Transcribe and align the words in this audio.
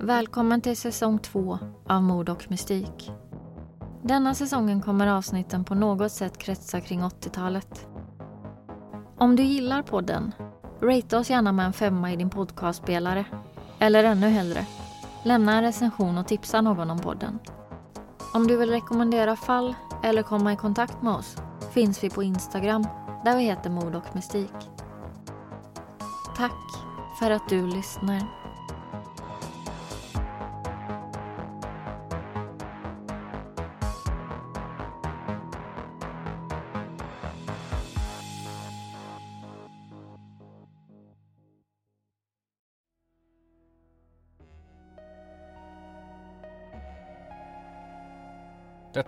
Välkommen 0.00 0.60
till 0.60 0.76
säsong 0.76 1.18
två 1.18 1.58
av 1.86 2.02
Mord 2.02 2.28
och 2.28 2.50
mystik. 2.50 3.12
Denna 4.02 4.34
säsongen 4.34 4.82
kommer 4.82 5.06
avsnitten 5.06 5.64
på 5.64 5.74
något 5.74 6.12
sätt 6.12 6.38
kretsa 6.38 6.80
kring 6.80 7.00
80-talet. 7.00 7.86
Om 9.16 9.36
du 9.36 9.42
gillar 9.42 9.82
podden, 9.82 10.34
ratea 10.80 11.18
oss 11.18 11.30
gärna 11.30 11.52
med 11.52 11.66
en 11.66 11.72
femma 11.72 12.12
i 12.12 12.16
din 12.16 12.30
podcastspelare. 12.30 13.24
Eller 13.78 14.04
ännu 14.04 14.28
hellre, 14.28 14.66
lämna 15.24 15.56
en 15.56 15.62
recension 15.62 16.18
och 16.18 16.26
tipsa 16.26 16.60
någon 16.60 16.90
om 16.90 16.98
podden. 16.98 17.38
Om 18.34 18.46
du 18.46 18.56
vill 18.56 18.70
rekommendera 18.70 19.36
fall 19.36 19.74
eller 20.04 20.22
komma 20.22 20.52
i 20.52 20.56
kontakt 20.56 21.02
med 21.02 21.12
oss 21.12 21.36
finns 21.72 22.04
vi 22.04 22.10
på 22.10 22.22
Instagram 22.22 22.86
där 23.24 23.36
vi 23.36 23.42
heter 23.42 23.70
Mord 23.70 23.94
och 23.94 24.14
mystik. 24.14 24.70
Tack 26.36 26.84
för 27.18 27.30
att 27.30 27.48
du 27.48 27.66
lyssnar. 27.66 28.37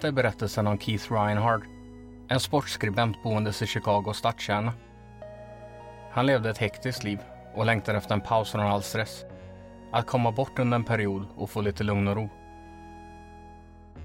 Detta 0.00 0.08
är 0.08 0.12
berättelsen 0.12 0.66
om 0.66 0.78
Keith 0.78 1.12
Reinhard, 1.12 1.62
en 2.28 2.40
sportskribent 2.40 3.22
boendes 3.22 3.62
i 3.62 3.66
Chicagos 3.66 4.16
stadskärna. 4.16 4.72
Han 6.10 6.26
levde 6.26 6.50
ett 6.50 6.58
hektiskt 6.58 7.04
liv 7.04 7.18
och 7.54 7.66
längtade 7.66 7.98
efter 7.98 8.14
en 8.14 8.20
paus 8.20 8.52
från 8.52 8.66
all 8.66 8.82
stress. 8.82 9.24
Att 9.92 10.06
komma 10.06 10.32
bort 10.32 10.58
under 10.58 10.76
en 10.76 10.84
period 10.84 11.26
och 11.36 11.50
få 11.50 11.60
lite 11.60 11.84
lugn 11.84 12.08
och 12.08 12.16
ro. 12.16 12.28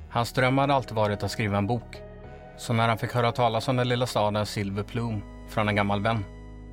Hans 0.09 0.33
dröm 0.33 0.57
hade 0.57 0.73
alltid 0.73 0.95
varit 0.95 1.23
att 1.23 1.31
skriva 1.31 1.57
en 1.57 1.67
bok. 1.67 2.01
Så 2.57 2.73
när 2.73 2.87
han 2.87 2.97
fick 2.97 3.13
höra 3.13 3.31
talas 3.31 3.67
om 3.67 3.75
den 3.75 3.89
lilla 3.89 4.05
staden 4.05 4.45
Silver 4.45 4.83
Plume 4.83 5.21
från 5.47 5.69
en 5.69 5.75
gammal 5.75 6.01
vän 6.01 6.25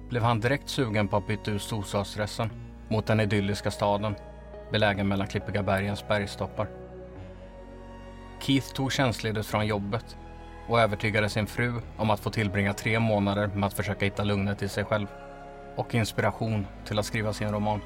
blev 0.09 0.23
han 0.23 0.41
direkt 0.41 0.69
sugen 0.69 1.09
på 1.09 1.17
att 1.17 1.27
byta 1.27 1.51
ut 1.51 1.63
storstadsstressen 1.63 2.51
mot 2.89 3.07
den 3.07 3.21
idylliska 3.21 3.71
staden 3.71 4.15
belägen 4.73 5.09
mellan 5.09 5.27
klippiga 5.27 5.63
bergens 5.63 6.09
bergstoppar. 6.09 6.82
Keith 8.43 8.73
tog 8.73 8.93
tjänstledigt 8.93 9.47
från 9.47 9.67
jobbet 9.67 10.17
och 10.69 10.81
övertygade 10.81 11.29
sin 11.29 11.47
fru 11.47 11.81
om 11.97 12.11
att 12.11 12.21
få 12.21 12.31
tillbringa 12.31 12.73
tre 12.73 13.01
månader 13.01 13.47
med 13.47 13.67
att 13.67 13.75
försöka 13.75 14.05
hitta 14.05 14.25
lugnet 14.25 14.63
i 14.63 14.69
sig 14.69 14.85
själv 14.85 15.07
och 15.77 15.95
inspiration 15.95 16.67
till 16.85 16.99
att 16.99 17.07
skriva 17.07 17.33
sin 17.33 17.53
roman. 17.53 17.81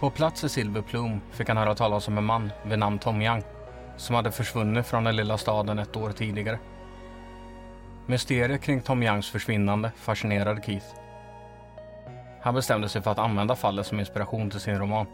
På 0.00 0.10
plats 0.10 0.44
i 0.44 0.48
Silver 0.48 0.82
Plume 0.82 1.20
fick 1.32 1.48
han 1.48 1.56
höra 1.56 1.74
talas 1.74 2.08
om 2.08 2.18
en 2.18 2.24
man 2.24 2.52
vid 2.64 2.78
namn 2.78 2.98
Tom 2.98 3.22
Young 3.22 3.42
som 3.96 4.16
hade 4.16 4.32
försvunnit 4.32 4.86
från 4.86 5.04
den 5.04 5.16
lilla 5.16 5.38
staden 5.38 5.78
ett 5.78 5.96
år 5.96 6.12
tidigare. 6.12 6.58
Mysteriet 8.06 8.62
kring 8.62 8.80
Tom 8.80 9.02
Youngs 9.02 9.30
försvinnande 9.30 9.92
fascinerade 9.96 10.62
Keith. 10.62 10.86
Han 12.42 12.54
bestämde 12.54 12.88
sig 12.88 13.02
för 13.02 13.10
att 13.10 13.18
använda 13.18 13.56
fallet 13.56 13.86
som 13.86 14.00
inspiration 14.00 14.50
till 14.50 14.60
sin 14.60 14.78
roman. 14.78 15.06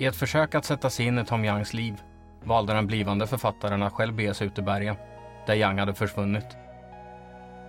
I 0.00 0.06
ett 0.06 0.16
försök 0.16 0.54
att 0.54 0.64
sätta 0.64 0.90
sig 0.90 1.06
in 1.06 1.18
i 1.18 1.24
Tom 1.24 1.44
Youngs 1.44 1.74
liv 1.74 2.02
valde 2.44 2.72
den 2.72 2.86
blivande 2.86 3.26
författaren 3.26 3.82
att 3.82 3.92
själv 3.92 4.14
bege 4.14 4.34
sig 4.34 4.46
ut 4.46 4.58
i 4.58 4.62
bergen, 4.62 4.96
där 5.46 5.54
Young 5.54 5.78
hade 5.78 5.94
försvunnit. 5.94 6.56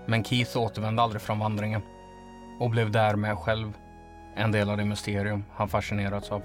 Men 0.05 0.23
Keith 0.23 0.57
återvände 0.57 1.01
aldrig 1.01 1.21
från 1.21 1.39
vandringen 1.39 1.81
och 2.59 2.69
blev 2.69 2.91
därmed 2.91 3.37
själv 3.37 3.73
en 4.35 4.51
del 4.51 4.69
av 4.69 4.77
det 4.77 4.85
mysterium 4.85 5.43
han 5.55 5.69
fascinerats 5.69 6.31
av. 6.31 6.41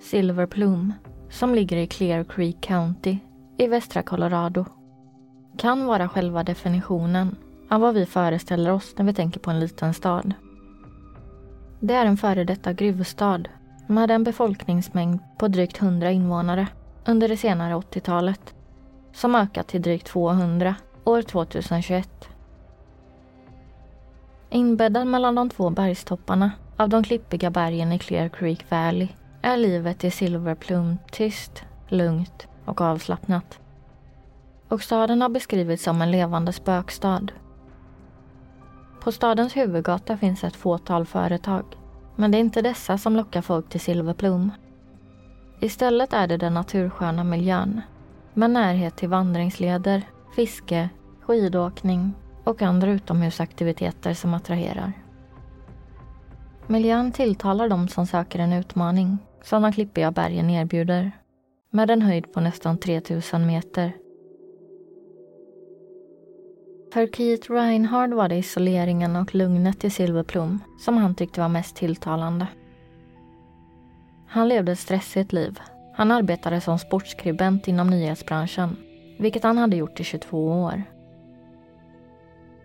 Silver 0.00 0.46
Plume, 0.46 0.92
som 1.30 1.54
ligger 1.54 1.76
i 1.76 1.86
Clear 1.86 2.24
Creek 2.24 2.60
County 2.60 3.18
i 3.58 3.66
västra 3.66 4.02
Colorado, 4.02 4.64
kan 5.56 5.86
vara 5.86 6.08
själva 6.08 6.44
definitionen 6.44 7.36
av 7.70 7.80
vad 7.80 7.94
vi 7.94 8.06
föreställer 8.06 8.72
oss 8.72 8.94
när 8.96 9.04
vi 9.04 9.14
tänker 9.14 9.40
på 9.40 9.50
en 9.50 9.60
liten 9.60 9.94
stad. 9.94 10.34
Det 11.80 11.94
är 11.94 12.06
en 12.06 12.16
före 12.16 12.44
detta 12.44 12.72
gruvstad 12.72 13.42
med 13.86 14.10
en 14.10 14.24
befolkningsmängd 14.24 15.20
på 15.38 15.48
drygt 15.48 15.82
100 15.82 16.10
invånare 16.10 16.68
under 17.06 17.28
det 17.28 17.36
senare 17.36 17.74
80-talet 17.74 18.54
som 19.12 19.34
ökat 19.34 19.68
till 19.68 19.82
drygt 19.82 20.06
200 20.06 20.74
år 21.04 21.22
2021. 21.22 22.28
Inbäddad 24.50 25.06
mellan 25.06 25.34
de 25.34 25.50
två 25.50 25.70
bergstopparna 25.70 26.50
av 26.76 26.88
de 26.88 27.02
klippiga 27.02 27.50
bergen 27.50 27.92
i 27.92 27.98
Clear 27.98 28.28
Creek 28.28 28.70
Valley 28.70 29.08
är 29.42 29.56
livet 29.56 30.04
i 30.04 30.10
Silver 30.10 30.54
Plume 30.54 30.96
tyst, 31.10 31.64
lugnt 31.88 32.48
och 32.68 32.80
avslappnat. 32.80 33.58
Och 34.68 34.82
staden 34.82 35.22
har 35.22 35.28
beskrivits 35.28 35.82
som 35.82 36.02
en 36.02 36.10
levande 36.10 36.52
spökstad. 36.52 37.26
På 39.00 39.12
stadens 39.12 39.56
huvudgata 39.56 40.16
finns 40.16 40.44
ett 40.44 40.56
fåtal 40.56 41.06
företag. 41.06 41.64
Men 42.16 42.30
det 42.30 42.38
är 42.38 42.40
inte 42.40 42.62
dessa 42.62 42.98
som 42.98 43.16
lockar 43.16 43.42
folk 43.42 43.68
till 43.68 43.80
Silverplum. 43.80 44.50
Istället 45.60 46.12
är 46.12 46.26
det 46.26 46.36
den 46.36 46.54
natursköna 46.54 47.24
miljön 47.24 47.80
med 48.34 48.50
närhet 48.50 48.96
till 48.96 49.08
vandringsleder, 49.08 50.02
fiske, 50.36 50.88
skidåkning 51.20 52.14
och 52.44 52.62
andra 52.62 52.90
utomhusaktiviteter 52.90 54.14
som 54.14 54.34
attraherar. 54.34 54.92
Miljön 56.66 57.12
tilltalar 57.12 57.68
de 57.68 57.88
som 57.88 58.06
söker 58.06 58.38
en 58.38 58.52
utmaning 58.52 59.18
som 59.42 59.62
de 59.62 59.72
klippiga 59.72 60.10
bergen 60.10 60.50
erbjuder 60.50 61.12
med 61.70 61.90
en 61.90 62.02
höjd 62.02 62.32
på 62.32 62.40
nästan 62.40 62.78
3000 62.78 63.46
meter. 63.46 63.92
För 66.92 67.06
Keith 67.06 67.52
Reinhard 67.52 68.12
var 68.12 68.28
det 68.28 68.36
isoleringen 68.36 69.16
och 69.16 69.34
lugnet 69.34 69.84
i 69.84 69.90
Silverplum 69.90 70.58
som 70.78 70.96
han 70.96 71.14
tyckte 71.14 71.40
var 71.40 71.48
mest 71.48 71.76
tilltalande. 71.76 72.46
Han 74.26 74.48
levde 74.48 74.72
ett 74.72 74.78
stressigt 74.78 75.32
liv. 75.32 75.60
Han 75.96 76.10
arbetade 76.10 76.60
som 76.60 76.78
sportskribent 76.78 77.68
inom 77.68 77.90
nyhetsbranschen, 77.90 78.76
vilket 79.18 79.42
han 79.42 79.58
hade 79.58 79.76
gjort 79.76 80.00
i 80.00 80.04
22 80.04 80.62
år. 80.62 80.82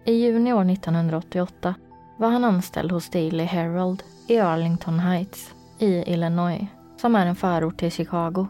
I 0.06 0.14
juni 0.14 0.54
år 0.54 0.72
1988 0.72 1.76
var 2.18 2.30
han 2.30 2.44
anställd 2.44 2.92
hos 2.92 3.10
Daily 3.10 3.44
Herald 3.44 4.04
i 4.28 4.40
Arlington 4.40 5.00
Heights 5.00 5.54
i 5.80 6.12
Illinois, 6.14 6.68
som 6.98 7.16
är 7.16 7.26
en 7.26 7.36
förort 7.36 7.78
till 7.78 7.92
Chicago. 7.92 8.48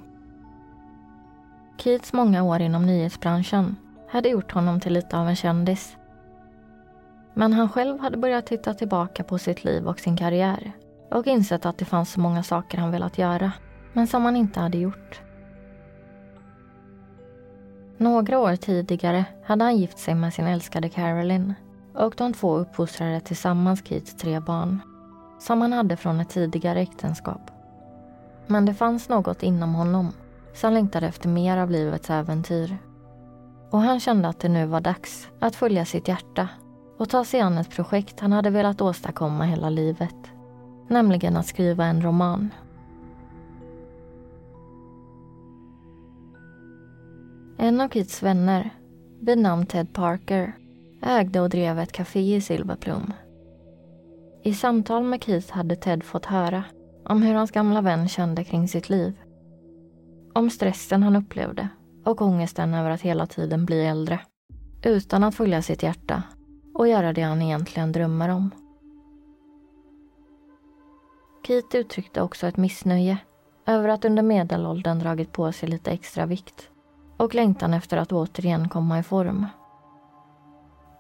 Keats 1.77 2.13
många 2.13 2.43
år 2.43 2.61
inom 2.61 2.85
nyhetsbranschen 2.85 3.75
hade 4.09 4.29
gjort 4.29 4.51
honom 4.51 4.79
till 4.79 4.93
lite 4.93 5.17
av 5.17 5.27
en 5.29 5.35
kändis. 5.35 5.97
Men 7.33 7.53
han 7.53 7.69
själv 7.69 7.99
hade 7.99 8.17
börjat 8.17 8.45
titta 8.45 8.73
tillbaka 8.73 9.23
på 9.23 9.37
sitt 9.37 9.63
liv 9.63 9.87
och 9.87 9.99
sin 9.99 10.17
karriär 10.17 10.71
och 11.11 11.27
insett 11.27 11.65
att 11.65 11.77
det 11.77 11.85
fanns 11.85 12.11
så 12.11 12.19
många 12.19 12.43
saker 12.43 12.77
han 12.77 12.91
velat 12.91 13.17
göra, 13.17 13.51
men 13.93 14.07
som 14.07 14.25
han 14.25 14.35
inte 14.35 14.59
hade 14.59 14.77
gjort. 14.77 15.21
Några 17.97 18.39
år 18.39 18.55
tidigare 18.55 19.25
hade 19.45 19.63
han 19.63 19.77
gift 19.77 19.99
sig 19.99 20.15
med 20.15 20.33
sin 20.33 20.47
älskade 20.47 20.89
Caroline 20.89 21.53
och 21.93 22.13
de 22.17 22.33
två 22.33 22.57
uppfostrade 22.57 23.19
tillsammans 23.19 23.83
Keats 23.85 24.15
tre 24.15 24.39
barn, 24.39 24.79
som 25.39 25.61
han 25.61 25.73
hade 25.73 25.97
från 25.97 26.19
ett 26.19 26.29
tidigare 26.29 26.81
äktenskap. 26.81 27.51
Men 28.47 28.65
det 28.65 28.73
fanns 28.73 29.09
något 29.09 29.43
inom 29.43 29.75
honom 29.75 30.11
som 30.53 30.73
längtade 30.73 31.07
efter 31.07 31.29
mer 31.29 31.57
av 31.57 31.71
livets 31.71 32.09
äventyr. 32.09 32.77
Och 33.71 33.81
han 33.81 33.99
kände 33.99 34.27
att 34.27 34.39
det 34.39 34.49
nu 34.49 34.65
var 34.65 34.81
dags 34.81 35.27
att 35.39 35.55
följa 35.55 35.85
sitt 35.85 36.07
hjärta 36.07 36.49
och 36.97 37.09
ta 37.09 37.25
sig 37.25 37.39
an 37.39 37.57
ett 37.57 37.69
projekt 37.69 38.19
han 38.19 38.31
hade 38.31 38.49
velat 38.49 38.81
åstadkomma 38.81 39.43
hela 39.43 39.69
livet. 39.69 40.15
Nämligen 40.87 41.37
att 41.37 41.47
skriva 41.47 41.85
en 41.85 42.01
roman. 42.01 42.49
En 47.57 47.81
av 47.81 47.87
Kits 47.87 48.23
vänner, 48.23 48.69
vid 49.19 49.37
namn 49.37 49.65
Ted 49.65 49.93
Parker, 49.93 50.53
ägde 51.01 51.41
och 51.41 51.49
drev 51.49 51.79
ett 51.79 51.91
café 51.91 52.35
i 52.35 52.41
Silverplum. 52.41 53.13
I 54.43 54.53
samtal 54.53 55.03
med 55.03 55.23
Keith 55.23 55.53
hade 55.53 55.75
Ted 55.75 56.03
fått 56.03 56.25
höra 56.25 56.63
om 57.05 57.21
hur 57.21 57.33
hans 57.33 57.51
gamla 57.51 57.81
vän 57.81 58.07
kände 58.07 58.43
kring 58.43 58.67
sitt 58.67 58.89
liv. 58.89 59.13
Om 60.35 60.49
stressen 60.49 61.03
han 61.03 61.15
upplevde 61.15 61.69
och 62.03 62.21
ångesten 62.21 62.73
över 62.73 62.89
att 62.89 63.01
hela 63.01 63.25
tiden 63.25 63.65
bli 63.65 63.85
äldre. 63.85 64.19
Utan 64.83 65.23
att 65.23 65.35
följa 65.35 65.61
sitt 65.61 65.83
hjärta 65.83 66.23
och 66.73 66.87
göra 66.87 67.13
det 67.13 67.21
han 67.21 67.41
egentligen 67.41 67.91
drömmer 67.91 68.29
om. 68.29 68.51
Keith 71.47 71.75
uttryckte 71.75 72.21
också 72.21 72.47
ett 72.47 72.57
missnöje 72.57 73.17
över 73.65 73.89
att 73.89 74.05
under 74.05 74.23
medelåldern 74.23 74.99
dragit 74.99 75.31
på 75.31 75.51
sig 75.51 75.69
lite 75.69 75.91
extra 75.91 76.25
vikt 76.25 76.69
och 77.17 77.35
längtan 77.35 77.73
efter 77.73 77.97
att 77.97 78.11
återigen 78.11 78.69
komma 78.69 78.99
i 78.99 79.03
form. 79.03 79.45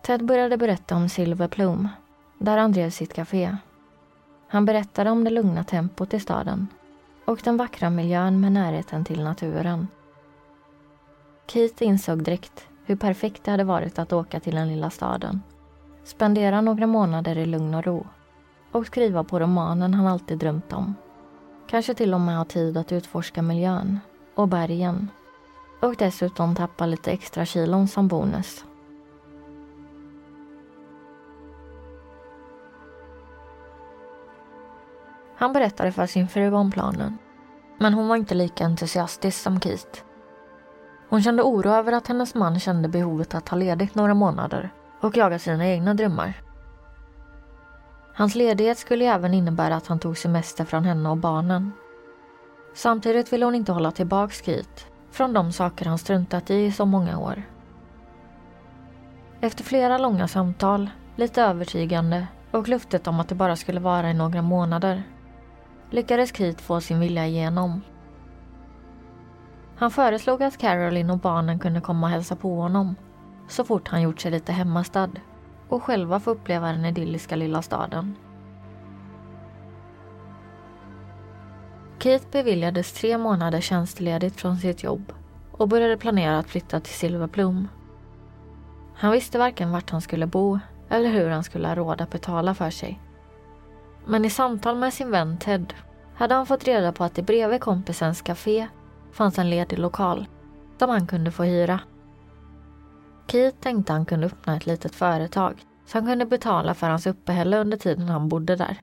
Ted 0.03 0.25
började 0.25 0.57
berätta 0.57 0.95
om 0.95 1.09
Silver 1.09 1.47
Plume, 1.47 1.89
där 2.39 2.57
han 2.57 2.71
drev 2.71 2.89
sitt 2.89 3.13
café. 3.13 3.57
Han 4.47 4.65
berättade 4.65 5.09
om 5.09 5.23
det 5.23 5.29
lugna 5.29 5.63
tempot 5.63 6.13
i 6.13 6.19
staden 6.19 6.67
och 7.25 7.41
den 7.43 7.57
vackra 7.57 7.89
miljön 7.89 8.41
med 8.41 8.51
närheten 8.51 9.05
till 9.05 9.23
naturen. 9.23 9.87
Kate 11.45 11.85
insåg 11.85 12.23
direkt 12.23 12.67
hur 12.85 12.95
perfekt 12.95 13.43
det 13.43 13.51
hade 13.51 13.63
varit 13.63 13.99
att 13.99 14.13
åka 14.13 14.39
till 14.39 14.55
den 14.55 14.67
lilla 14.67 14.89
staden, 14.89 15.41
spendera 16.03 16.61
några 16.61 16.87
månader 16.87 17.37
i 17.37 17.45
lugn 17.45 17.75
och 17.75 17.85
ro 17.85 18.07
och 18.71 18.85
skriva 18.85 19.23
på 19.23 19.39
romanen 19.39 19.93
han 19.93 20.07
alltid 20.07 20.37
drömt 20.37 20.73
om. 20.73 20.95
Kanske 21.67 21.93
till 21.93 22.13
och 22.13 22.21
med 22.21 22.37
ha 22.37 22.45
tid 22.45 22.77
att 22.77 22.91
utforska 22.91 23.41
miljön 23.41 23.99
och 24.35 24.47
bergen 24.47 25.09
och 25.81 25.95
dessutom 25.95 26.55
tappa 26.55 26.85
lite 26.85 27.11
extra 27.11 27.45
kilon 27.45 27.87
som 27.87 28.07
bonus. 28.07 28.65
Han 35.37 35.53
berättade 35.53 35.91
för 35.91 36.05
sin 36.05 36.27
fru 36.27 36.51
om 36.53 36.71
planen. 36.71 37.17
Men 37.77 37.93
hon 37.93 38.07
var 38.07 38.15
inte 38.15 38.35
lika 38.35 38.65
entusiastisk 38.65 39.41
som 39.41 39.59
Keith. 39.59 40.01
Hon 41.09 41.21
kände 41.21 41.43
oro 41.43 41.69
över 41.69 41.91
att 41.91 42.07
hennes 42.07 42.35
man 42.35 42.59
kände 42.59 42.89
behovet 42.89 43.35
att 43.35 43.45
ta 43.45 43.55
ledigt 43.55 43.95
några 43.95 44.13
månader 44.13 44.73
och 45.01 45.17
jaga 45.17 45.39
sina 45.39 45.67
egna 45.67 45.93
drömmar. 45.93 46.33
Hans 48.15 48.35
ledighet 48.35 48.77
skulle 48.77 49.05
även 49.05 49.33
innebära 49.33 49.75
att 49.75 49.87
han 49.87 49.99
tog 49.99 50.17
semester 50.17 50.65
från 50.65 50.85
henne 50.85 51.09
och 51.09 51.17
barnen. 51.17 51.71
Samtidigt 52.73 53.33
ville 53.33 53.45
hon 53.45 53.55
inte 53.55 53.71
hålla 53.71 53.91
tillbaka 53.91 54.33
Keith 54.33 54.85
från 55.11 55.33
de 55.33 55.51
saker 55.51 55.85
han 55.85 55.97
struntat 55.97 56.49
i 56.49 56.55
i 56.55 56.71
så 56.71 56.85
många 56.85 57.19
år. 57.19 57.43
Efter 59.41 59.63
flera 59.63 59.97
långa 59.97 60.27
samtal, 60.27 60.89
lite 61.15 61.41
övertygande 61.41 62.27
och 62.51 62.67
luftet 62.67 63.07
om 63.07 63.19
att 63.19 63.29
det 63.29 63.35
bara 63.35 63.55
skulle 63.55 63.79
vara 63.79 64.09
i 64.09 64.13
några 64.13 64.41
månader 64.41 65.03
lyckades 65.93 66.31
Keith 66.31 66.63
få 66.63 66.81
sin 66.81 66.99
vilja 66.99 67.27
igenom. 67.27 67.81
Han 69.75 69.91
föreslog 69.91 70.43
att 70.43 70.57
Caroline 70.57 71.09
och 71.09 71.17
barnen 71.17 71.59
kunde 71.59 71.81
komma 71.81 72.07
och 72.07 72.11
hälsa 72.11 72.35
på 72.35 72.55
honom 72.55 72.95
så 73.47 73.63
fort 73.63 73.87
han 73.87 74.01
gjort 74.01 74.21
sig 74.21 74.31
lite 74.31 74.51
hemmastad 74.51 75.09
och 75.69 75.83
själva 75.83 76.19
få 76.19 76.31
uppleva 76.31 76.71
den 76.71 76.85
idylliska 76.85 77.35
lilla 77.35 77.61
staden. 77.61 78.15
Keith 81.99 82.25
beviljades 82.31 82.93
tre 82.93 83.17
månader 83.17 83.61
tjänstledigt 83.61 84.41
från 84.41 84.57
sitt 84.57 84.83
jobb 84.83 85.13
och 85.51 85.67
började 85.67 85.97
planera 85.97 86.39
att 86.39 86.49
flytta 86.49 86.79
till 86.79 86.93
Silverplum. 86.93 87.67
Han 88.95 89.11
visste 89.11 89.37
varken 89.37 89.71
vart 89.71 89.89
han 89.89 90.01
skulle 90.01 90.27
bo 90.27 90.59
eller 90.89 91.09
hur 91.09 91.29
han 91.29 91.43
skulle 91.43 91.67
ha 91.67 91.75
råd 91.75 92.01
att 92.01 92.11
betala 92.11 92.53
för 92.53 92.69
sig. 92.69 93.02
Men 94.05 94.25
i 94.25 94.29
samtal 94.29 94.77
med 94.77 94.93
sin 94.93 95.11
vän 95.11 95.37
Ted 95.37 95.73
hade 96.15 96.35
han 96.35 96.45
fått 96.45 96.63
reda 96.63 96.91
på 96.91 97.03
att 97.03 97.15
det 97.15 97.21
bredvid 97.21 97.61
kompisens 97.61 98.21
café 98.21 98.67
fanns 99.11 99.39
en 99.39 99.49
ledig 99.49 99.79
lokal 99.79 100.27
som 100.79 100.89
han 100.89 101.07
kunde 101.07 101.31
få 101.31 101.43
hyra. 101.43 101.79
Keith 103.27 103.57
tänkte 103.59 103.93
han 103.93 104.05
kunde 104.05 104.25
öppna 104.25 104.57
ett 104.57 104.65
litet 104.65 104.95
företag 104.95 105.63
så 105.85 105.97
han 105.97 106.07
kunde 106.07 106.25
betala 106.25 106.73
för 106.73 106.89
hans 106.89 107.07
uppehälle 107.07 107.57
under 107.57 107.77
tiden 107.77 108.09
han 108.09 108.29
bodde 108.29 108.55
där 108.55 108.77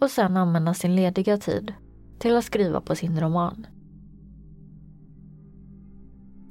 och 0.00 0.10
sen 0.10 0.36
använda 0.36 0.74
sin 0.74 0.96
lediga 0.96 1.36
tid 1.36 1.74
till 2.18 2.36
att 2.36 2.44
skriva 2.44 2.80
på 2.80 2.94
sin 2.94 3.20
roman. 3.20 3.66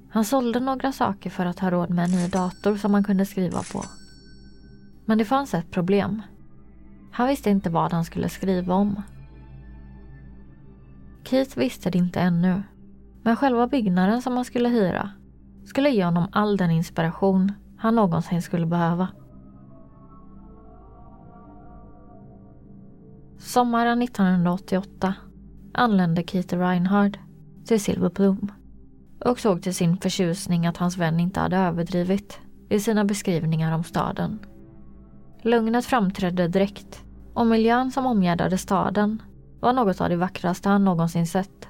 Han 0.10 0.26
sålde 0.26 0.60
några 0.60 0.92
saker 0.92 1.30
för 1.30 1.46
att 1.46 1.60
ha 1.60 1.72
råd 1.72 1.90
med 1.90 2.06
en 2.06 2.12
ny 2.12 2.28
dator 2.28 2.76
som 2.76 2.94
han 2.94 3.04
kunde 3.04 3.26
skriva 3.26 3.64
på. 3.74 3.84
Men 5.06 5.18
det 5.18 5.26
fanns 5.26 5.54
ett 5.54 5.72
problem. 5.72 6.22
Han 7.18 7.28
visste 7.28 7.50
inte 7.50 7.70
vad 7.70 7.94
han 7.94 8.06
skulle 8.06 8.30
skriva 8.30 8.74
om. 8.74 9.02
Keith 11.24 11.60
visste 11.60 11.90
det 11.90 11.98
inte 11.98 12.20
ännu. 12.20 12.64
Men 13.24 13.36
själva 13.36 13.68
byggnaden 13.68 14.22
som 14.22 14.34
han 14.34 14.46
skulle 14.46 14.70
hyra 14.70 15.12
skulle 15.66 15.90
ge 15.90 16.06
honom 16.06 16.28
all 16.32 16.58
den 16.58 16.72
inspiration 16.72 17.52
han 17.78 17.96
någonsin 17.96 18.42
skulle 18.42 18.66
behöva. 18.66 19.08
Sommaren 23.38 24.02
1988 24.02 25.14
anlände 25.74 26.24
Keith 26.24 26.58
Reinhard 26.58 27.20
till 27.66 27.82
Silverblom 27.82 28.52
och 29.26 29.40
såg 29.40 29.62
till 29.62 29.76
sin 29.76 29.98
förtjusning 29.98 30.66
att 30.66 30.78
hans 30.78 30.98
vän 30.98 31.20
inte 31.20 31.40
hade 31.40 31.58
överdrivit 31.58 32.40
i 32.70 32.80
sina 32.80 33.06
beskrivningar 33.06 33.76
om 33.76 33.84
staden. 33.84 34.40
Lugnet 35.42 35.86
framträdde 35.86 36.48
direkt 36.48 37.04
och 37.38 37.48
miljön 37.48 37.92
som 37.92 38.06
omgärdade 38.06 38.58
staden 38.58 39.22
var 39.60 39.74
något 39.74 40.02
av 40.02 40.10
det 40.10 40.16
vackraste 40.16 40.70
han 40.70 40.86
någonsin 40.86 41.28
sett. 41.28 41.68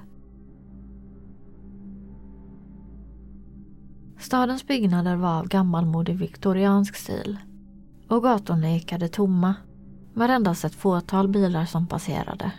Stadens 4.18 4.66
byggnader 4.66 5.16
var 5.16 5.38
av 5.38 5.48
gammalmodig 5.48 6.16
viktoriansk 6.16 6.94
stil 6.96 7.38
och 8.08 8.22
gatorna 8.22 8.70
ekade 8.70 9.08
tomma 9.08 9.54
med 10.14 10.30
endast 10.30 10.64
ett 10.64 10.74
fåtal 10.74 11.28
bilar 11.28 11.64
som 11.64 11.86
passerade. 11.86 12.52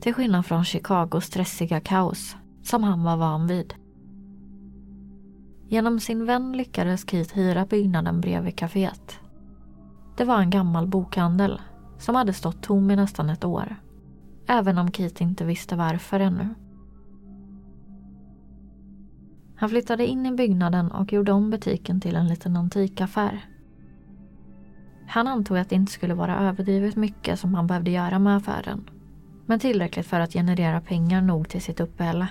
Till 0.00 0.14
skillnad 0.14 0.46
från 0.46 0.64
Chicagos 0.64 1.24
stressiga 1.24 1.80
kaos 1.80 2.36
som 2.62 2.82
han 2.82 3.04
var 3.04 3.16
van 3.16 3.46
vid. 3.46 3.74
Genom 5.68 6.00
sin 6.00 6.26
vän 6.26 6.52
lyckades 6.52 7.10
Keith 7.10 7.34
hyra 7.34 7.66
byggnaden 7.66 8.20
bredvid 8.20 8.56
kaféet. 8.56 9.18
Det 10.16 10.24
var 10.24 10.40
en 10.40 10.50
gammal 10.50 10.86
bokhandel 10.86 11.60
som 11.98 12.14
hade 12.14 12.32
stått 12.32 12.62
tom 12.62 12.90
i 12.90 12.96
nästan 12.96 13.30
ett 13.30 13.44
år. 13.44 13.76
Även 14.46 14.78
om 14.78 14.92
Keith 14.92 15.22
inte 15.22 15.44
visste 15.44 15.76
varför 15.76 16.20
ännu. 16.20 16.48
Han 19.56 19.68
flyttade 19.68 20.06
in 20.06 20.26
i 20.26 20.32
byggnaden 20.32 20.90
och 20.90 21.12
gjorde 21.12 21.32
om 21.32 21.50
butiken 21.50 22.00
till 22.00 22.16
en 22.16 22.28
liten 22.28 22.56
antikaffär. 22.56 23.44
Han 25.06 25.26
antog 25.26 25.58
att 25.58 25.68
det 25.68 25.76
inte 25.76 25.92
skulle 25.92 26.14
vara 26.14 26.38
överdrivet 26.38 26.96
mycket 26.96 27.40
som 27.40 27.54
han 27.54 27.66
behövde 27.66 27.90
göra 27.90 28.18
med 28.18 28.36
affären. 28.36 28.90
Men 29.46 29.60
tillräckligt 29.60 30.06
för 30.06 30.20
att 30.20 30.32
generera 30.32 30.80
pengar 30.80 31.22
nog 31.22 31.48
till 31.48 31.62
sitt 31.62 31.80
uppehälle. 31.80 32.28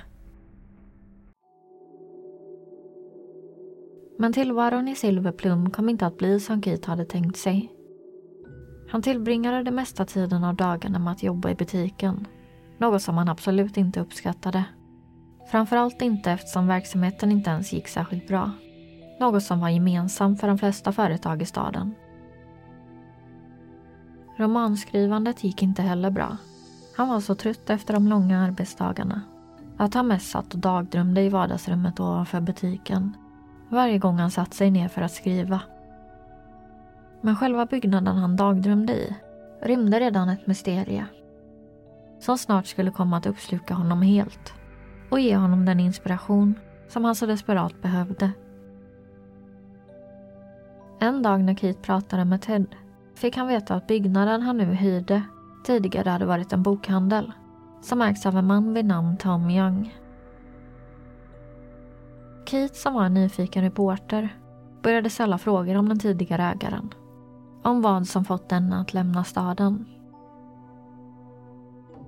Men 4.17 4.33
tillvaron 4.33 4.87
i 4.87 4.95
Silverplum 4.95 5.69
kom 5.69 5.89
inte 5.89 6.05
att 6.05 6.17
bli 6.17 6.39
som 6.39 6.61
Keith 6.61 6.89
hade 6.89 7.05
tänkt 7.05 7.37
sig. 7.37 7.74
Han 8.89 9.01
tillbringade 9.01 9.63
det 9.63 9.71
mesta 9.71 10.05
tiden 10.05 10.43
av 10.43 10.55
dagarna 10.55 10.99
med 10.99 11.11
att 11.11 11.23
jobba 11.23 11.49
i 11.49 11.55
butiken. 11.55 12.27
Något 12.77 13.01
som 13.01 13.17
han 13.17 13.29
absolut 13.29 13.77
inte 13.77 13.99
uppskattade. 13.99 14.63
Framförallt 15.51 16.01
inte 16.01 16.31
eftersom 16.31 16.67
verksamheten 16.67 17.31
inte 17.31 17.49
ens 17.49 17.73
gick 17.73 17.87
särskilt 17.87 18.27
bra. 18.27 18.51
Något 19.19 19.43
som 19.43 19.59
var 19.59 19.69
gemensamt 19.69 20.39
för 20.39 20.47
de 20.47 20.57
flesta 20.57 20.91
företag 20.91 21.41
i 21.41 21.45
staden. 21.45 21.95
Romanskrivandet 24.37 25.43
gick 25.43 25.63
inte 25.63 25.81
heller 25.81 26.09
bra. 26.09 26.37
Han 26.97 27.09
var 27.09 27.19
så 27.19 27.35
trött 27.35 27.69
efter 27.69 27.93
de 27.93 28.07
långa 28.07 28.41
arbetsdagarna 28.41 29.21
att 29.77 29.93
han 29.93 30.07
mest 30.07 30.29
satt 30.29 30.53
och 30.53 30.59
dagdrömde 30.59 31.21
i 31.21 31.29
vardagsrummet 31.29 31.99
ovanför 31.99 32.41
butiken 32.41 33.17
varje 33.69 33.97
gång 33.97 34.17
han 34.17 34.31
satt 34.31 34.53
sig 34.53 34.71
ner 34.71 34.87
för 34.87 35.01
att 35.01 35.11
skriva. 35.11 35.61
Men 37.25 37.35
själva 37.35 37.65
byggnaden 37.65 38.17
han 38.17 38.35
dagdrömde 38.35 38.93
i 38.93 39.15
rymde 39.61 39.99
redan 39.99 40.29
ett 40.29 40.47
mysterie 40.47 41.05
som 42.19 42.37
snart 42.37 42.65
skulle 42.65 42.91
komma 42.91 43.17
att 43.17 43.25
uppsluka 43.25 43.73
honom 43.73 44.01
helt 44.01 44.53
och 45.09 45.19
ge 45.19 45.35
honom 45.35 45.65
den 45.65 45.79
inspiration 45.79 46.55
som 46.87 47.03
han 47.03 47.15
så 47.15 47.25
desperat 47.25 47.81
behövde. 47.81 48.31
En 50.99 51.21
dag 51.21 51.41
när 51.41 51.55
Keith 51.55 51.81
pratade 51.81 52.25
med 52.25 52.41
Ted 52.41 52.75
fick 53.15 53.37
han 53.37 53.47
veta 53.47 53.75
att 53.75 53.87
byggnaden 53.87 54.41
han 54.41 54.57
nu 54.57 54.65
hyrde 54.65 55.21
tidigare 55.63 56.09
hade 56.09 56.25
varit 56.25 56.53
en 56.53 56.63
bokhandel 56.63 57.31
som 57.81 58.01
ägs 58.01 58.25
av 58.25 58.37
en 58.37 58.47
man 58.47 58.73
vid 58.73 58.85
namn 58.85 59.17
Tom 59.17 59.49
Young. 59.49 59.95
Keith 62.45 62.73
som 62.73 62.93
var 62.93 63.05
en 63.05 63.13
nyfiken 63.13 63.63
reporter 63.63 64.29
började 64.81 65.09
ställa 65.09 65.37
frågor 65.37 65.75
om 65.77 65.89
den 65.89 65.99
tidigare 65.99 66.43
ägaren. 66.43 66.93
Om 67.65 67.81
vad 67.81 68.07
som 68.07 68.25
fått 68.25 68.49
denne 68.49 68.75
att 68.75 68.93
lämna 68.93 69.23
staden. 69.23 69.85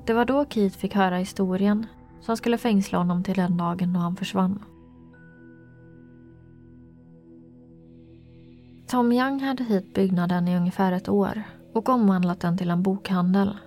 Det 0.05 0.13
var 0.13 0.25
då 0.25 0.45
Keith 0.45 0.77
fick 0.77 0.95
höra 0.95 1.17
historien 1.17 1.85
som 2.21 2.37
skulle 2.37 2.57
fängsla 2.57 2.97
honom 2.97 3.23
till 3.23 3.35
den 3.35 3.57
dagen 3.57 3.93
då 3.93 3.99
han 3.99 4.15
försvann. 4.15 4.63
Tom 8.87 9.11
Young 9.11 9.39
hade 9.39 9.63
hyrt 9.63 9.93
byggnaden 9.93 10.47
i 10.47 10.57
ungefär 10.57 10.91
ett 10.91 11.09
år 11.09 11.43
och 11.73 11.89
omvandlat 11.89 12.39
den 12.39 12.57
till 12.57 12.69
en 12.69 12.83
bokhandel. 12.83 13.57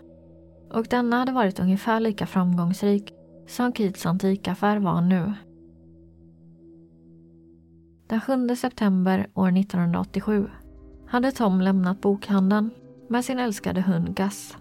Och 0.73 0.87
denna 0.91 1.17
hade 1.19 1.33
varit 1.33 1.61
ungefär 1.61 2.01
lika 2.01 2.27
framgångsrik 2.27 3.13
som 3.49 3.73
Keats 3.73 4.07
antikaffär 4.07 4.79
var 4.79 5.01
nu. 5.01 5.35
Den 8.07 8.21
7 8.21 8.57
september 8.57 9.31
år 9.35 9.59
1987 9.59 10.49
hade 11.11 11.33
Tom 11.33 11.61
lämnat 11.61 12.01
bokhandeln 12.01 12.71
med 13.09 13.25
sin 13.25 13.39
älskade 13.39 13.81
hund 13.81 14.17
Gus. 14.17 14.57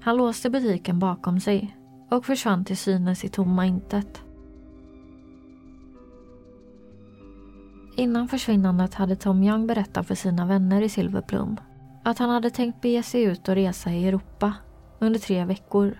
Han 0.00 0.16
låste 0.16 0.50
butiken 0.50 0.98
bakom 0.98 1.40
sig 1.40 1.76
och 2.10 2.26
försvann 2.26 2.64
till 2.64 2.76
synes 2.76 3.24
i 3.24 3.28
tomma 3.28 3.66
intet. 3.66 4.22
Innan 7.96 8.28
försvinnandet 8.28 8.94
hade 8.94 9.16
Tom 9.16 9.42
Young 9.42 9.66
berättat 9.66 10.06
för 10.06 10.14
sina 10.14 10.46
vänner 10.46 10.82
i 10.82 10.88
Silverplum 10.88 11.56
att 12.02 12.18
han 12.18 12.30
hade 12.30 12.50
tänkt 12.50 12.80
bege 12.80 13.02
sig 13.02 13.22
ut 13.22 13.48
och 13.48 13.54
resa 13.54 13.90
i 13.90 14.08
Europa 14.08 14.54
under 14.98 15.20
tre 15.20 15.44
veckor 15.44 15.98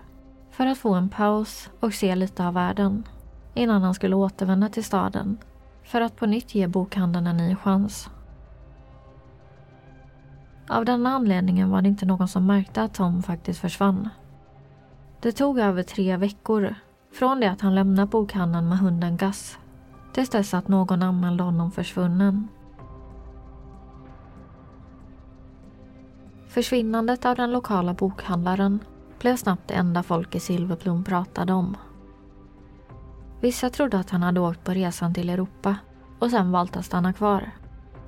för 0.51 0.65
att 0.65 0.77
få 0.77 0.93
en 0.93 1.09
paus 1.09 1.69
och 1.79 1.93
se 1.93 2.15
lite 2.15 2.47
av 2.47 2.53
världen 2.53 3.03
innan 3.53 3.81
han 3.81 3.93
skulle 3.93 4.15
återvända 4.15 4.69
till 4.69 4.83
staden 4.83 5.37
för 5.83 6.01
att 6.01 6.15
på 6.15 6.25
nytt 6.25 6.55
ge 6.55 6.67
bokhandeln 6.67 7.27
en 7.27 7.37
ny 7.37 7.55
chans. 7.55 8.09
Av 10.67 10.85
denna 10.85 11.09
anledningen 11.09 11.69
var 11.69 11.81
det 11.81 11.87
inte 11.87 12.05
någon 12.05 12.27
som 12.27 12.45
märkte 12.45 12.81
att 12.81 12.93
Tom 12.93 13.23
faktiskt 13.23 13.59
försvann. 13.59 14.09
Det 15.19 15.31
tog 15.31 15.59
över 15.59 15.83
tre 15.83 16.17
veckor 16.17 16.75
från 17.13 17.39
det 17.39 17.51
att 17.51 17.61
han 17.61 17.75
lämnade 17.75 18.07
bokhandeln 18.07 18.69
med 18.69 18.77
hunden 18.77 19.17
Gus 19.17 19.57
tills 20.13 20.29
dess 20.29 20.53
att 20.53 20.67
någon 20.67 21.03
anmälde 21.03 21.43
honom 21.43 21.71
försvunnen. 21.71 22.47
Försvinnandet 26.47 27.25
av 27.25 27.35
den 27.35 27.51
lokala 27.51 27.93
bokhandlaren 27.93 28.79
blev 29.19 29.35
snabbt 29.35 29.67
det 29.67 29.73
enda 29.73 30.03
folk 30.03 30.35
i 30.35 30.39
Silverplum 30.39 31.03
pratade 31.03 31.53
om. 31.53 31.77
Vissa 33.41 33.69
trodde 33.69 33.99
att 33.99 34.09
han 34.09 34.23
hade 34.23 34.39
åkt 34.39 34.63
på 34.63 34.71
resan 34.71 35.13
till 35.13 35.29
Europa 35.29 35.75
och 36.19 36.31
sen 36.31 36.51
valt 36.51 36.77
att 36.77 36.85
stanna 36.85 37.13
kvar. 37.13 37.51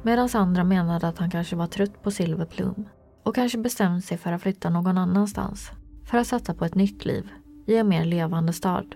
Medan 0.05 0.29
andra 0.33 0.63
menade 0.63 1.07
att 1.07 1.17
han 1.17 1.29
kanske 1.29 1.55
var 1.55 1.67
trött 1.67 2.03
på 2.03 2.11
Silverplum 2.11 2.85
och 3.23 3.35
kanske 3.35 3.57
bestämt 3.57 4.05
sig 4.05 4.17
för 4.17 4.31
att 4.31 4.41
flytta 4.41 4.69
någon 4.69 4.97
annanstans 4.97 5.71
för 6.09 6.17
att 6.17 6.27
satsa 6.27 6.53
på 6.53 6.65
ett 6.65 6.75
nytt 6.75 7.05
liv 7.05 7.29
i 7.65 7.77
en 7.77 7.87
mer 7.87 8.05
levande 8.05 8.53
stad. 8.53 8.95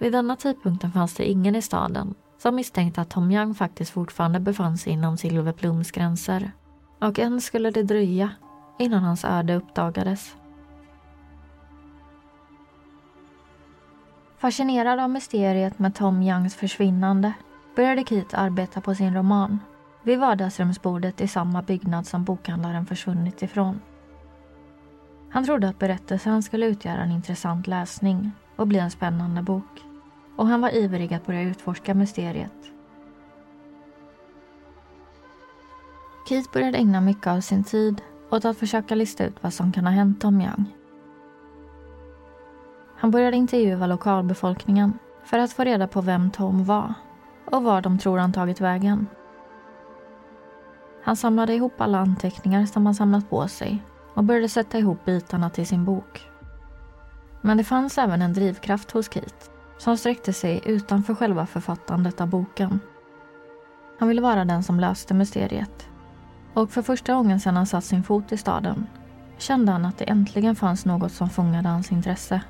Vid 0.00 0.12
denna 0.12 0.36
tidpunkten 0.36 0.92
fanns 0.92 1.14
det 1.14 1.30
ingen 1.30 1.56
i 1.56 1.62
staden 1.62 2.14
som 2.38 2.54
misstänkte 2.54 3.00
att 3.00 3.10
Tom 3.10 3.30
Young 3.30 3.54
faktiskt 3.54 3.90
fortfarande 3.90 4.40
befann 4.40 4.78
sig 4.78 4.92
inom 4.92 5.16
Silverplums 5.16 5.90
gränser. 5.90 6.52
Och 7.00 7.18
än 7.18 7.40
skulle 7.40 7.70
det 7.70 7.82
dröja 7.82 8.30
innan 8.78 9.02
hans 9.02 9.24
öde 9.24 9.54
uppdagades. 9.54 10.36
Fascinerad 14.38 15.00
av 15.00 15.10
mysteriet 15.10 15.78
med 15.78 15.94
Tom 15.94 16.22
Youngs 16.22 16.54
försvinnande 16.54 17.32
började 17.78 18.04
Keith 18.04 18.40
arbeta 18.40 18.80
på 18.80 18.94
sin 18.94 19.14
roman 19.14 19.58
vid 20.02 20.18
vardagsrumsbordet 20.18 21.20
i 21.20 21.28
samma 21.28 21.62
byggnad 21.62 22.06
som 22.06 22.24
bokhandlaren 22.24 22.86
försvunnit 22.86 23.42
ifrån. 23.42 23.80
Han 25.30 25.44
trodde 25.44 25.68
att 25.68 25.78
berättelsen 25.78 26.42
skulle 26.42 26.66
utgöra 26.66 27.02
en 27.02 27.10
intressant 27.10 27.66
läsning 27.66 28.30
och 28.56 28.66
bli 28.66 28.78
en 28.78 28.90
spännande 28.90 29.42
bok. 29.42 29.84
Och 30.36 30.46
han 30.46 30.60
var 30.60 30.74
ivrig 30.74 31.14
att 31.14 31.26
börja 31.26 31.42
utforska 31.42 31.94
mysteriet. 31.94 32.72
Keith 36.28 36.52
började 36.52 36.78
ägna 36.78 37.00
mycket 37.00 37.26
av 37.26 37.40
sin 37.40 37.64
tid 37.64 38.02
åt 38.30 38.44
att 38.44 38.58
försöka 38.58 38.94
lista 38.94 39.24
ut 39.24 39.42
vad 39.42 39.54
som 39.54 39.72
kan 39.72 39.86
ha 39.86 39.92
hänt 39.92 40.20
Tom 40.20 40.40
Young. 40.40 40.64
Han 42.96 43.10
började 43.10 43.36
intervjua 43.36 43.86
lokalbefolkningen 43.86 44.98
för 45.24 45.38
att 45.38 45.52
få 45.52 45.64
reda 45.64 45.88
på 45.88 46.00
vem 46.00 46.30
Tom 46.30 46.64
var 46.64 46.94
och 47.52 47.62
var 47.62 47.80
de 47.82 47.98
tror 47.98 48.18
han 48.18 48.32
tagit 48.32 48.60
vägen. 48.60 49.06
Han 51.04 51.16
samlade 51.16 51.54
ihop 51.54 51.80
alla 51.80 51.98
anteckningar 51.98 52.66
som 52.66 52.86
han 52.86 52.94
samlat 52.94 53.30
på 53.30 53.48
sig 53.48 53.82
och 54.14 54.24
började 54.24 54.48
sätta 54.48 54.78
ihop 54.78 55.04
bitarna 55.04 55.50
till 55.50 55.66
sin 55.66 55.84
bok. 55.84 56.26
Men 57.40 57.56
det 57.56 57.64
fanns 57.64 57.98
även 57.98 58.22
en 58.22 58.32
drivkraft 58.32 58.90
hos 58.90 59.12
Keith 59.12 59.50
som 59.78 59.96
sträckte 59.96 60.32
sig 60.32 60.60
utanför 60.64 61.14
själva 61.14 61.46
författandet 61.46 62.20
av 62.20 62.28
boken. 62.28 62.80
Han 63.98 64.08
ville 64.08 64.22
vara 64.22 64.44
den 64.44 64.62
som 64.62 64.80
löste 64.80 65.14
mysteriet. 65.14 65.88
Och 66.54 66.70
för 66.70 66.82
första 66.82 67.14
gången 67.14 67.40
sedan 67.40 67.56
han 67.56 67.66
satt 67.66 67.84
sin 67.84 68.02
fot 68.02 68.32
i 68.32 68.36
staden 68.36 68.86
kände 69.38 69.72
han 69.72 69.84
att 69.84 69.98
det 69.98 70.04
äntligen 70.04 70.56
fanns 70.56 70.84
något 70.84 71.12
som 71.12 71.30
fångade 71.30 71.68
hans 71.68 71.92
intresse. 71.92 72.40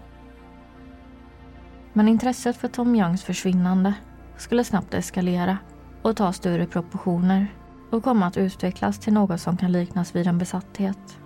Men 1.92 2.08
intresset 2.08 2.56
för 2.56 2.68
Tom 2.68 2.94
Youngs 2.94 3.22
försvinnande 3.24 3.94
skulle 4.38 4.64
snabbt 4.64 4.94
eskalera 4.94 5.58
och 6.02 6.16
ta 6.16 6.32
större 6.32 6.66
proportioner 6.66 7.54
och 7.90 8.04
komma 8.04 8.26
att 8.26 8.36
utvecklas 8.36 8.98
till 8.98 9.12
något 9.12 9.40
som 9.40 9.56
kan 9.56 9.72
liknas 9.72 10.16
vid 10.16 10.26
en 10.26 10.38
besatthet. 10.38 11.18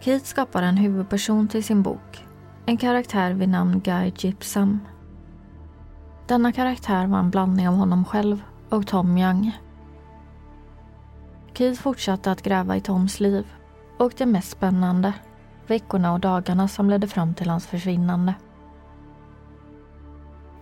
Keith 0.00 0.24
skapar 0.24 0.62
en 0.62 0.76
huvudperson 0.76 1.48
till 1.48 1.64
sin 1.64 1.82
bok. 1.82 2.24
En 2.66 2.76
karaktär 2.76 3.32
vid 3.32 3.48
namn 3.48 3.80
Guy 3.80 4.12
Gypsum. 4.16 4.80
Denna 6.26 6.52
karaktär 6.52 7.06
var 7.06 7.18
en 7.18 7.30
blandning 7.30 7.68
av 7.68 7.74
honom 7.74 8.04
själv 8.04 8.42
och 8.68 8.86
Tom 8.86 9.18
Young. 9.18 9.58
Keith 11.54 11.82
fortsatte 11.82 12.30
att 12.30 12.42
gräva 12.42 12.76
i 12.76 12.80
Toms 12.80 13.20
liv 13.20 13.46
och 13.98 14.12
det 14.16 14.26
mest 14.26 14.50
spännande, 14.50 15.12
veckorna 15.70 16.12
och 16.12 16.20
dagarna 16.20 16.68
som 16.68 16.90
ledde 16.90 17.08
fram 17.08 17.34
till 17.34 17.50
hans 17.50 17.66
försvinnande. 17.66 18.34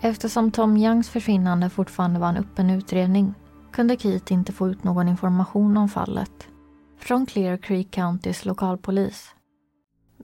Eftersom 0.01 0.51
Tom 0.51 0.77
Youngs 0.77 1.09
försvinnande 1.09 1.71
fortfarande 1.71 2.21
var 2.21 2.29
en 2.29 2.37
öppen 2.37 2.71
utredning 2.71 3.35
kunde 3.73 3.97
Keith 3.97 4.33
inte 4.33 4.53
få 4.53 4.69
ut 4.69 4.85
någon 4.85 5.09
information 5.09 5.77
om 5.77 5.89
fallet 5.89 6.49
från 6.99 7.27
Clear 7.27 7.57
Creek 7.57 7.91
Countys 7.91 8.45
lokalpolis. 8.45 9.35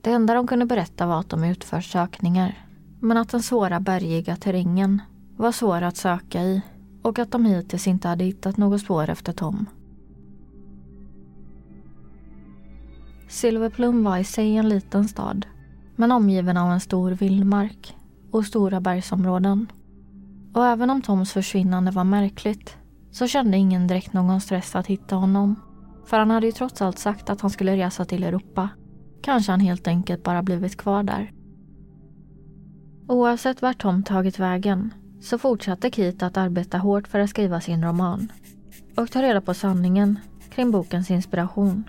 Det 0.01 0.11
enda 0.11 0.33
de 0.33 0.47
kunde 0.47 0.65
berätta 0.65 1.05
var 1.05 1.19
att 1.19 1.29
de 1.29 1.43
utfört 1.43 1.83
sökningar 1.83 2.67
men 2.99 3.17
att 3.17 3.29
den 3.29 3.43
svåra 3.43 3.79
bergiga 3.79 4.35
terrängen 4.35 5.01
var 5.37 5.51
svår 5.51 5.81
att 5.81 5.97
söka 5.97 6.41
i 6.41 6.61
och 7.01 7.19
att 7.19 7.31
de 7.31 7.45
hittills 7.45 7.87
inte 7.87 8.07
hade 8.07 8.23
hittat 8.23 8.57
något 8.57 8.81
spår 8.81 9.09
efter 9.09 9.33
Tom. 9.33 9.65
Silverplum 13.33 14.03
var 14.03 14.17
i 14.17 14.23
sig 14.23 14.57
en 14.57 14.69
liten 14.69 15.07
stad 15.07 15.45
men 15.95 16.11
omgiven 16.11 16.57
av 16.57 16.71
en 16.71 16.79
stor 16.79 17.11
vildmark 17.11 17.95
och 18.31 18.45
stora 18.45 18.81
bergsområden. 18.81 19.71
Och 20.53 20.65
även 20.65 20.89
om 20.89 21.01
Toms 21.01 21.31
försvinnande 21.31 21.91
var 21.91 22.03
märkligt 22.03 22.77
så 23.11 23.27
kände 23.27 23.57
ingen 23.57 23.87
direkt 23.87 24.13
någon 24.13 24.41
stress 24.41 24.75
att 24.75 24.87
hitta 24.87 25.15
honom. 25.15 25.55
För 26.05 26.19
han 26.19 26.31
hade 26.31 26.45
ju 26.45 26.51
trots 26.51 26.81
allt 26.81 26.99
sagt 26.99 27.29
att 27.29 27.41
han 27.41 27.49
skulle 27.49 27.77
resa 27.77 28.05
till 28.05 28.23
Europa. 28.23 28.69
Kanske 29.21 29.51
han 29.51 29.59
helt 29.59 29.87
enkelt 29.87 30.23
bara 30.23 30.43
blivit 30.43 30.77
kvar 30.77 31.03
där. 31.03 31.31
Oavsett 33.07 33.61
vart 33.61 33.81
Tom 33.81 34.03
tagit 34.03 34.39
vägen 34.39 34.93
så 35.21 35.37
fortsatte 35.37 35.91
Keith 35.91 36.25
att 36.25 36.37
arbeta 36.37 36.77
hårt 36.77 37.07
för 37.07 37.19
att 37.19 37.29
skriva 37.29 37.61
sin 37.61 37.83
roman 37.83 38.31
och 38.97 39.11
ta 39.11 39.21
reda 39.21 39.41
på 39.41 39.53
sanningen 39.53 40.19
kring 40.49 40.71
bokens 40.71 41.11
inspiration. 41.11 41.83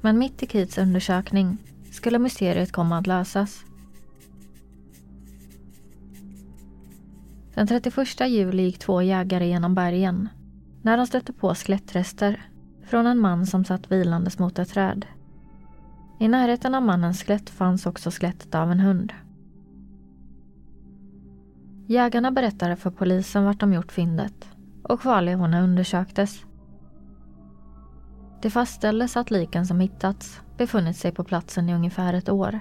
Men 0.00 0.18
mitt 0.18 0.42
i 0.42 0.46
Keiths 0.46 0.78
undersökning 0.78 1.58
skulle 1.90 2.18
mysteriet 2.18 2.72
komma 2.72 2.98
att 2.98 3.06
lösas. 3.06 3.64
Den 7.54 7.66
31 7.66 8.20
juli 8.20 8.62
gick 8.62 8.78
två 8.78 9.02
jägare 9.02 9.48
genom 9.48 9.74
bergen 9.74 10.28
när 10.82 10.96
de 10.96 11.06
stötte 11.06 11.32
på 11.32 11.54
skelettrester 11.54 12.50
från 12.84 13.06
en 13.06 13.18
man 13.18 13.46
som 13.46 13.64
satt 13.64 13.92
vilandes 13.92 14.38
mot 14.38 14.58
ett 14.58 14.68
träd. 14.68 15.06
I 16.20 16.28
närheten 16.28 16.74
av 16.74 16.82
mannens 16.82 17.22
skelett 17.22 17.50
fanns 17.50 17.86
också 17.86 18.10
skelettet 18.10 18.54
av 18.54 18.70
en 18.72 18.80
hund. 18.80 19.12
Jägarna 21.86 22.30
berättade 22.30 22.76
för 22.76 22.90
polisen 22.90 23.44
vart 23.44 23.60
de 23.60 23.72
gjort 23.72 23.92
fyndet 23.92 24.48
och 24.82 25.00
kvarlevorna 25.00 25.62
undersöktes. 25.62 26.45
Det 28.42 28.50
fastställdes 28.50 29.16
att 29.16 29.30
liken 29.30 29.66
som 29.66 29.80
hittats 29.80 30.40
befunnit 30.56 30.96
sig 30.96 31.12
på 31.12 31.24
platsen 31.24 31.68
i 31.68 31.74
ungefär 31.74 32.14
ett 32.14 32.28
år. 32.28 32.60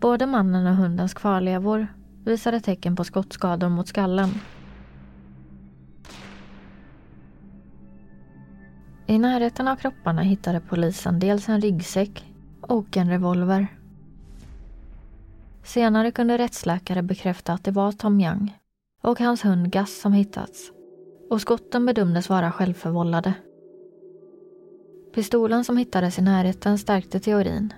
Både 0.00 0.26
mannen 0.26 0.66
och 0.66 0.76
hundens 0.76 1.14
kvarlevor 1.14 1.86
visade 2.24 2.60
tecken 2.60 2.96
på 2.96 3.04
skottskador 3.04 3.68
mot 3.68 3.88
skallen. 3.88 4.30
I 9.06 9.18
närheten 9.18 9.68
av 9.68 9.76
kropparna 9.76 10.22
hittade 10.22 10.60
polisen 10.60 11.18
dels 11.18 11.48
en 11.48 11.60
ryggsäck 11.60 12.24
och 12.60 12.96
en 12.96 13.10
revolver. 13.10 13.66
Senare 15.62 16.10
kunde 16.10 16.38
rättsläkare 16.38 17.02
bekräfta 17.02 17.52
att 17.52 17.64
det 17.64 17.70
var 17.70 17.92
Tom 17.92 18.20
Young 18.20 18.58
och 19.02 19.20
hans 19.20 19.44
hund 19.44 19.72
Gus 19.72 20.00
som 20.00 20.12
hittats 20.12 20.72
och 21.30 21.40
skotten 21.40 21.86
bedömdes 21.86 22.28
vara 22.28 22.52
självförvållade 22.52 23.34
Pistolen 25.14 25.64
som 25.64 25.76
hittades 25.76 26.18
i 26.18 26.22
närheten 26.22 26.78
stärkte 26.78 27.20
teorin, 27.20 27.72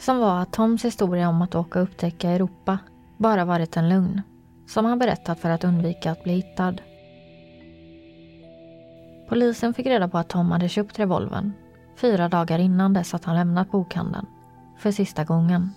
som 0.00 0.18
var 0.18 0.40
att 0.40 0.52
Toms 0.52 0.84
historia 0.84 1.28
om 1.28 1.42
att 1.42 1.54
åka 1.54 1.78
och 1.78 1.84
upptäcka 1.84 2.30
Europa 2.30 2.78
bara 3.16 3.44
varit 3.44 3.76
en 3.76 3.88
lögn, 3.88 4.22
som 4.66 4.84
han 4.84 4.98
berättat 4.98 5.40
för 5.40 5.50
att 5.50 5.64
undvika 5.64 6.10
att 6.10 6.24
bli 6.24 6.32
hittad. 6.32 6.74
Polisen 9.28 9.74
fick 9.74 9.86
reda 9.86 10.08
på 10.08 10.18
att 10.18 10.28
Tom 10.28 10.50
hade 10.50 10.68
köpt 10.68 10.98
revolvern 10.98 11.52
fyra 11.96 12.28
dagar 12.28 12.58
innan 12.58 12.92
dess 12.92 13.14
att 13.14 13.24
han 13.24 13.36
lämnat 13.36 13.70
bokhandeln, 13.70 14.26
för 14.78 14.90
sista 14.90 15.24
gången. 15.24 15.70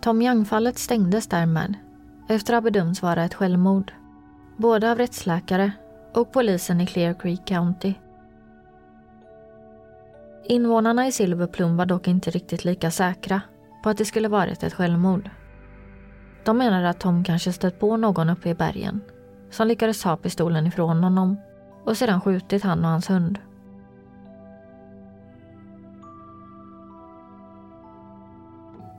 Tom 0.00 0.22
Young-fallet 0.22 0.78
stängdes 0.78 1.26
därmed 1.26 1.74
efter 2.28 2.54
att 2.54 2.56
ha 2.56 2.70
bedömts 2.70 3.02
vara 3.02 3.24
ett 3.24 3.34
självmord, 3.34 3.92
både 4.56 4.90
av 4.90 4.98
rättsläkare 4.98 5.72
och 6.14 6.32
polisen 6.32 6.80
i 6.80 6.86
Clear 6.86 7.14
Creek 7.14 7.44
County. 7.44 7.94
Invånarna 10.50 11.06
i 11.06 11.12
Silverplum 11.12 11.76
var 11.76 11.86
dock 11.86 12.08
inte 12.08 12.30
riktigt 12.30 12.64
lika 12.64 12.90
säkra 12.90 13.40
på 13.82 13.90
att 13.90 13.98
det 13.98 14.04
skulle 14.04 14.28
varit 14.28 14.62
ett 14.62 14.74
självmord. 14.74 15.30
De 16.44 16.58
menade 16.58 16.88
att 16.88 17.00
Tom 17.00 17.24
kanske 17.24 17.52
stött 17.52 17.80
på 17.80 17.96
någon 17.96 18.30
uppe 18.30 18.48
i 18.48 18.54
bergen 18.54 19.00
som 19.50 19.68
lyckades 19.68 20.02
ta 20.02 20.16
pistolen 20.16 20.66
ifrån 20.66 21.04
honom 21.04 21.40
och 21.84 21.96
sedan 21.96 22.20
skjutit 22.20 22.62
han 22.62 22.84
och 22.84 22.90
hans 22.90 23.10
hund. 23.10 23.38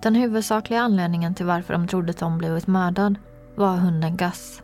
Den 0.01 0.15
huvudsakliga 0.15 0.81
anledningen 0.81 1.35
till 1.35 1.45
varför 1.45 1.73
de 1.73 1.87
trodde 1.87 2.13
Tom 2.13 2.37
blivit 2.37 2.67
mördad 2.67 3.15
var 3.55 3.77
hunden 3.77 4.17
Gus. 4.17 4.61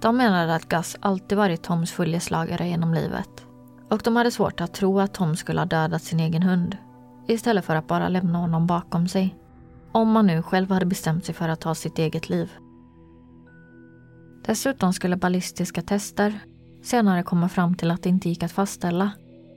De 0.00 0.16
menade 0.16 0.54
att 0.54 0.68
Gus 0.68 0.96
alltid 1.00 1.38
varit 1.38 1.62
Toms 1.62 1.92
följeslagare 1.92 2.68
genom 2.68 2.94
livet 2.94 3.46
och 3.92 4.00
de 4.04 4.16
hade 4.16 4.30
svårt 4.30 4.60
att 4.60 4.74
tro 4.74 5.00
att 5.00 5.14
Tom 5.14 5.36
skulle 5.36 5.60
ha 5.60 5.66
dödat 5.66 6.02
sin 6.02 6.20
egen 6.20 6.42
hund 6.42 6.76
istället 7.26 7.64
för 7.64 7.76
att 7.76 7.86
bara 7.86 8.08
lämna 8.08 8.38
honom 8.38 8.66
bakom 8.66 9.08
sig. 9.08 9.36
Om 9.92 10.10
man 10.10 10.26
nu 10.26 10.42
själv 10.42 10.70
hade 10.70 10.86
bestämt 10.86 11.24
sig 11.24 11.34
för 11.34 11.48
att 11.48 11.60
ta 11.60 11.74
sitt 11.74 11.98
eget 11.98 12.28
liv. 12.28 12.52
Dessutom 14.46 14.92
skulle 14.92 15.16
ballistiska 15.16 15.82
tester 15.82 16.40
senare 16.82 17.22
komma 17.22 17.48
fram 17.48 17.74
till 17.74 17.90
att 17.90 18.02
det 18.02 18.08
inte 18.08 18.28
gick 18.28 18.42
att 18.42 18.52
fastställa 18.52 19.10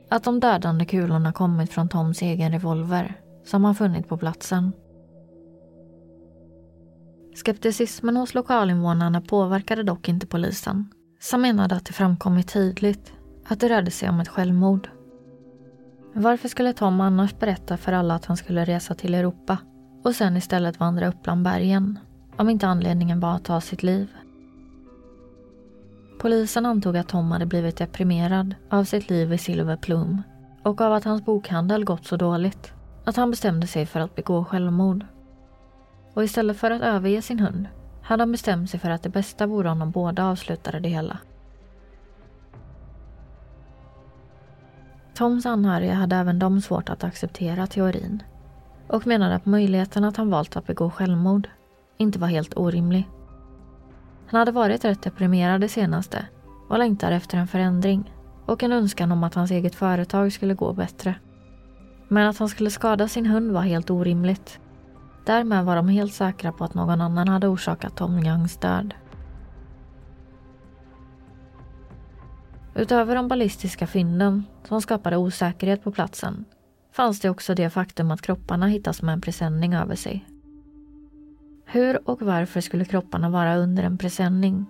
att 0.10 0.24
de 0.24 0.39
dödande 0.39 0.86
kulorna 0.86 1.34
kommit 1.34 1.72
från 1.72 1.89
Toms 1.89 2.22
egen 2.22 2.51
revolver 2.51 3.22
som 3.46 3.63
han 3.63 3.75
funnit 3.75 4.08
på 4.08 4.18
platsen. 4.18 4.72
Skepticismen 7.36 8.18
hos 8.18 8.34
lokalinvånarna 8.34 9.22
påverkade 9.22 9.84
dock 9.84 10.10
inte 10.10 10.27
polisen 10.27 10.89
som 11.20 11.42
menade 11.42 11.75
att 11.75 11.86
det 11.86 11.94
framkommit 11.94 12.54
tydligt 12.54 13.13
att 13.48 13.60
det 13.60 13.70
rörde 13.70 13.92
sig 13.92 14.10
om 14.10 14.20
ett 14.20 14.28
självmord. 14.28 14.90
Varför 16.14 16.48
skulle 16.48 16.74
Tom 16.74 17.02
annars 17.02 17.40
berätta 17.40 17.78
för 17.78 17.92
alla 17.92 18.16
att 18.16 18.25
han 18.25 18.38
skulle 18.38 18.66
resa 18.66 18.96
till 18.96 19.14
Europa 19.14 19.58
och 20.04 20.16
sen 20.16 20.38
istället 20.38 20.80
vandra 20.80 21.08
upp 21.08 21.24
bland 21.24 21.44
bergen 21.44 22.00
om 22.38 22.50
inte 22.50 22.68
anledningen 22.68 23.20
var 23.20 23.36
att 23.36 23.46
ta 23.46 23.62
sitt 23.62 23.84
liv? 23.84 24.08
Polisen 26.20 26.66
antog 26.66 26.98
att 26.98 27.08
Tom 27.08 27.32
hade 27.32 27.46
blivit 27.46 27.78
deprimerad 27.78 28.56
av 28.70 28.84
sitt 28.84 29.10
liv 29.10 29.34
i 29.34 29.38
Silver 29.38 29.78
Plum 29.78 30.22
och 30.64 30.82
av 30.82 30.94
att 30.94 31.04
hans 31.04 31.25
bokhandel 31.25 31.86
gått 31.86 32.06
så 32.06 32.18
dåligt 32.18 32.74
att 33.06 33.16
han 33.16 33.30
bestämde 33.30 33.68
sig 33.68 33.86
för 33.86 34.00
att 34.00 34.16
begå 34.16 34.46
självmord. 34.46 35.06
Och 36.14 36.24
istället 36.24 36.58
för 36.58 36.72
att 36.72 36.82
överge 36.82 37.22
sin 37.22 37.40
hund 37.40 37.68
hade 38.02 38.22
han 38.22 38.32
bestämt 38.32 38.70
sig 38.70 38.80
för 38.80 38.90
att 38.90 39.04
det 39.04 39.10
bästa 39.10 39.48
vore 39.48 39.70
om 39.70 39.80
de 39.80 39.92
båda 39.92 40.25
avslutade 40.25 40.80
det 40.80 40.90
hela. 40.90 41.18
Toms 45.16 45.46
anhöriga 45.46 45.94
hade 45.94 46.16
även 46.16 46.40
de 46.40 46.62
svårt 46.62 46.90
att 46.90 47.04
acceptera 47.04 47.68
teorin 47.68 48.24
och 48.88 49.08
menade 49.08 49.36
att 49.36 49.46
möjligheten 49.46 50.04
att 50.04 50.18
han 50.18 50.30
valt 50.30 50.58
att 50.58 50.68
begå 50.68 50.90
självmord 50.90 51.48
inte 51.98 52.20
var 52.20 52.28
helt 52.28 52.58
orimlig. 52.58 53.10
Han 54.28 54.40
hade 54.40 54.51
varit 54.51 54.86
rätt 54.86 55.01
deprimerad 55.01 55.62
det 55.62 55.70
senaste 55.70 56.25
och 56.70 56.78
längtade 56.80 57.16
efter 57.16 57.38
en 57.38 57.48
förändring 57.48 58.14
och 58.46 58.64
en 58.64 58.72
önskan 58.72 59.12
om 59.12 59.24
att 59.24 59.34
hans 59.34 59.51
eget 59.51 59.75
företag 59.75 60.34
skulle 60.34 60.54
gå 60.54 60.74
bättre. 60.74 61.16
Men 62.08 62.28
att 62.28 62.38
han 62.38 62.50
skulle 62.50 62.70
skada 62.70 63.08
sin 63.08 63.25
hund 63.25 63.51
var 63.51 63.62
helt 63.62 63.90
orimligt. 63.90 64.60
Därmed 65.25 65.66
var 65.66 65.75
de 65.75 65.88
helt 65.88 66.14
säkra 66.14 66.51
på 66.51 66.64
att 66.64 66.74
någon 66.74 67.01
annan 67.01 67.28
hade 67.28 67.48
orsakat 67.48 67.96
Tom 67.98 68.20
Youngs 68.20 68.58
död. 68.58 68.94
Utöver 72.75 73.16
de 73.16 73.27
ballistiska 73.27 73.88
fynden 73.88 74.44
som 74.68 74.81
skapade 74.81 75.18
osäkerhet 75.18 75.83
på 75.83 75.92
platsen 75.92 76.46
fanns 76.92 77.20
det 77.20 77.29
också 77.29 77.55
det 77.55 77.70
faktum 77.70 78.11
att 78.11 78.22
kropparna 78.22 78.68
hittas 78.68 79.01
med 79.01 79.14
en 79.14 79.22
presenning 79.22 79.74
över 79.74 79.96
sig. 79.96 80.25
Hur 81.66 82.09
och 82.09 82.22
varför 82.22 82.61
skulle 82.61 82.85
kropparna 82.85 83.29
vara 83.29 83.57
under 83.57 83.83
en 83.83 83.98
presenning 83.98 84.66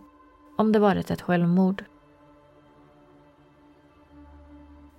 om 0.58 0.72
det 0.72 0.80
varit 0.80 1.12
ett 1.12 1.22
självmord? 1.22 1.84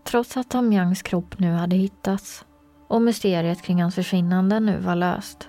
Trots 0.05 0.37
att 0.37 0.51
Tom 0.51 0.73
Youngs 0.73 1.03
kropp 1.03 1.39
nu 1.39 1.53
hade 1.53 1.77
hittats 1.77 2.47
och 2.89 3.03
mysteriet 3.03 3.63
kring 3.63 3.83
hans 3.83 3.95
försvinnande 3.95 4.61
nu 4.61 4.79
var 4.79 4.95
löst 4.95 5.49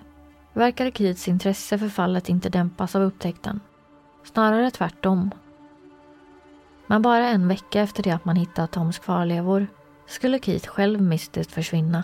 verkade 0.57 0.91
Kids 0.91 1.27
intresse 1.27 1.77
för 1.77 1.89
fallet 1.89 2.29
inte 2.29 2.49
dämpas 2.49 2.95
av 2.95 3.01
upptäckten. 3.01 3.59
Snarare 4.23 4.71
tvärtom. 4.71 5.31
Men 6.87 7.01
bara 7.01 7.29
en 7.29 7.47
vecka 7.47 7.81
efter 7.81 8.03
det 8.03 8.11
att 8.11 8.25
man 8.25 8.35
hittat 8.35 8.71
Toms 8.71 8.99
kvarlevor 8.99 9.67
skulle 10.05 10.39
Keith 10.39 10.67
själv 10.67 11.01
mystiskt 11.01 11.51
försvinna. 11.51 12.03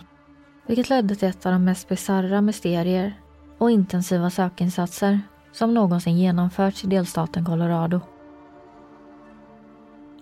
Vilket 0.68 0.90
ledde 0.90 1.16
till 1.16 1.28
ett 1.28 1.46
av 1.46 1.52
de 1.52 1.66
mest 1.66 1.90
bisarra 1.90 2.42
mysterier 2.42 3.14
och 3.58 3.72
intensiva 3.72 4.30
sökinsatser 4.30 5.22
som 5.52 5.74
någonsin 5.74 6.18
genomförts 6.18 6.84
i 6.84 6.88
delstaten 6.88 7.46
Colorado. 7.46 8.02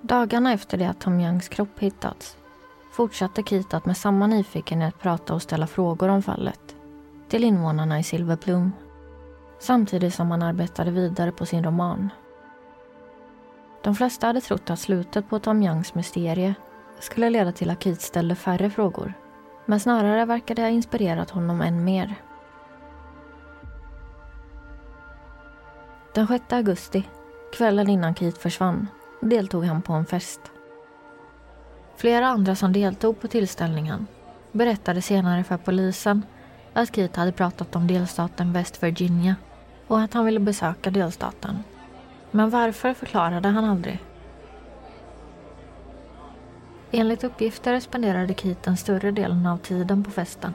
Dagarna 0.01 0.53
efter 0.53 0.77
det 0.77 0.85
att 0.85 1.01
Tom 1.01 1.19
Youngs 1.19 1.47
kropp 1.47 1.79
hittats 1.79 2.37
fortsatte 2.91 3.43
Keith 3.43 3.75
att 3.75 3.85
med 3.85 3.97
samma 3.97 4.27
nyfikenhet 4.27 4.99
prata 4.99 5.33
och 5.33 5.41
ställa 5.41 5.67
frågor 5.67 6.09
om 6.09 6.21
fallet 6.21 6.75
till 7.29 7.43
invånarna 7.43 7.99
i 7.99 8.03
Silver 8.03 8.35
Plum 8.35 8.71
samtidigt 9.59 10.13
som 10.13 10.31
han 10.31 10.41
arbetade 10.41 10.91
vidare 10.91 11.31
på 11.31 11.45
sin 11.45 11.63
roman. 11.63 12.09
De 13.83 13.95
flesta 13.95 14.27
hade 14.27 14.41
trott 14.41 14.69
att 14.69 14.79
slutet 14.79 15.29
på 15.29 15.39
Tom 15.39 15.63
Youngs 15.63 15.95
mysterie 15.95 16.55
skulle 16.99 17.29
leda 17.29 17.51
till 17.51 17.69
att 17.69 17.83
Keith 17.83 18.01
ställde 18.01 18.35
färre 18.35 18.69
frågor 18.69 19.13
men 19.65 19.79
snarare 19.79 20.25
verkade 20.25 20.61
det 20.61 20.65
ha 20.65 20.69
inspirerat 20.69 21.29
honom 21.29 21.61
än 21.61 21.83
mer. 21.83 22.15
Den 26.13 26.27
6 26.27 26.53
augusti, 26.53 27.03
kvällen 27.53 27.89
innan 27.89 28.15
Keith 28.15 28.39
försvann, 28.39 28.87
deltog 29.21 29.65
han 29.65 29.81
på 29.81 29.93
en 29.93 30.05
fest. 30.05 30.41
Flera 31.95 32.27
andra 32.27 32.55
som 32.55 32.73
deltog 32.73 33.19
på 33.19 33.27
tillställningen 33.27 34.07
berättade 34.51 35.01
senare 35.01 35.43
för 35.43 35.57
polisen 35.57 36.25
att 36.73 36.95
Keith 36.95 37.19
hade 37.19 37.31
pratat 37.31 37.75
om 37.75 37.87
delstaten 37.87 38.53
West 38.53 38.83
Virginia 38.83 39.35
och 39.87 39.99
att 39.99 40.13
han 40.13 40.25
ville 40.25 40.39
besöka 40.39 40.89
delstaten. 40.89 41.63
Men 42.31 42.49
varför 42.49 42.93
förklarade 42.93 43.47
han 43.47 43.65
aldrig. 43.65 43.99
Enligt 46.91 47.23
uppgifter 47.23 47.79
spenderade 47.79 48.33
Keith 48.33 48.61
den 48.63 48.77
större 48.77 49.11
delen 49.11 49.45
av 49.45 49.57
tiden 49.57 50.03
på 50.03 50.11
festen 50.11 50.53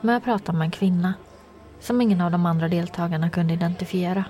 med 0.00 0.16
att 0.16 0.24
prata 0.24 0.52
med 0.52 0.64
en 0.64 0.70
kvinna 0.70 1.14
som 1.80 2.00
ingen 2.00 2.20
av 2.20 2.30
de 2.30 2.46
andra 2.46 2.68
deltagarna 2.68 3.30
kunde 3.30 3.54
identifiera. 3.54 4.24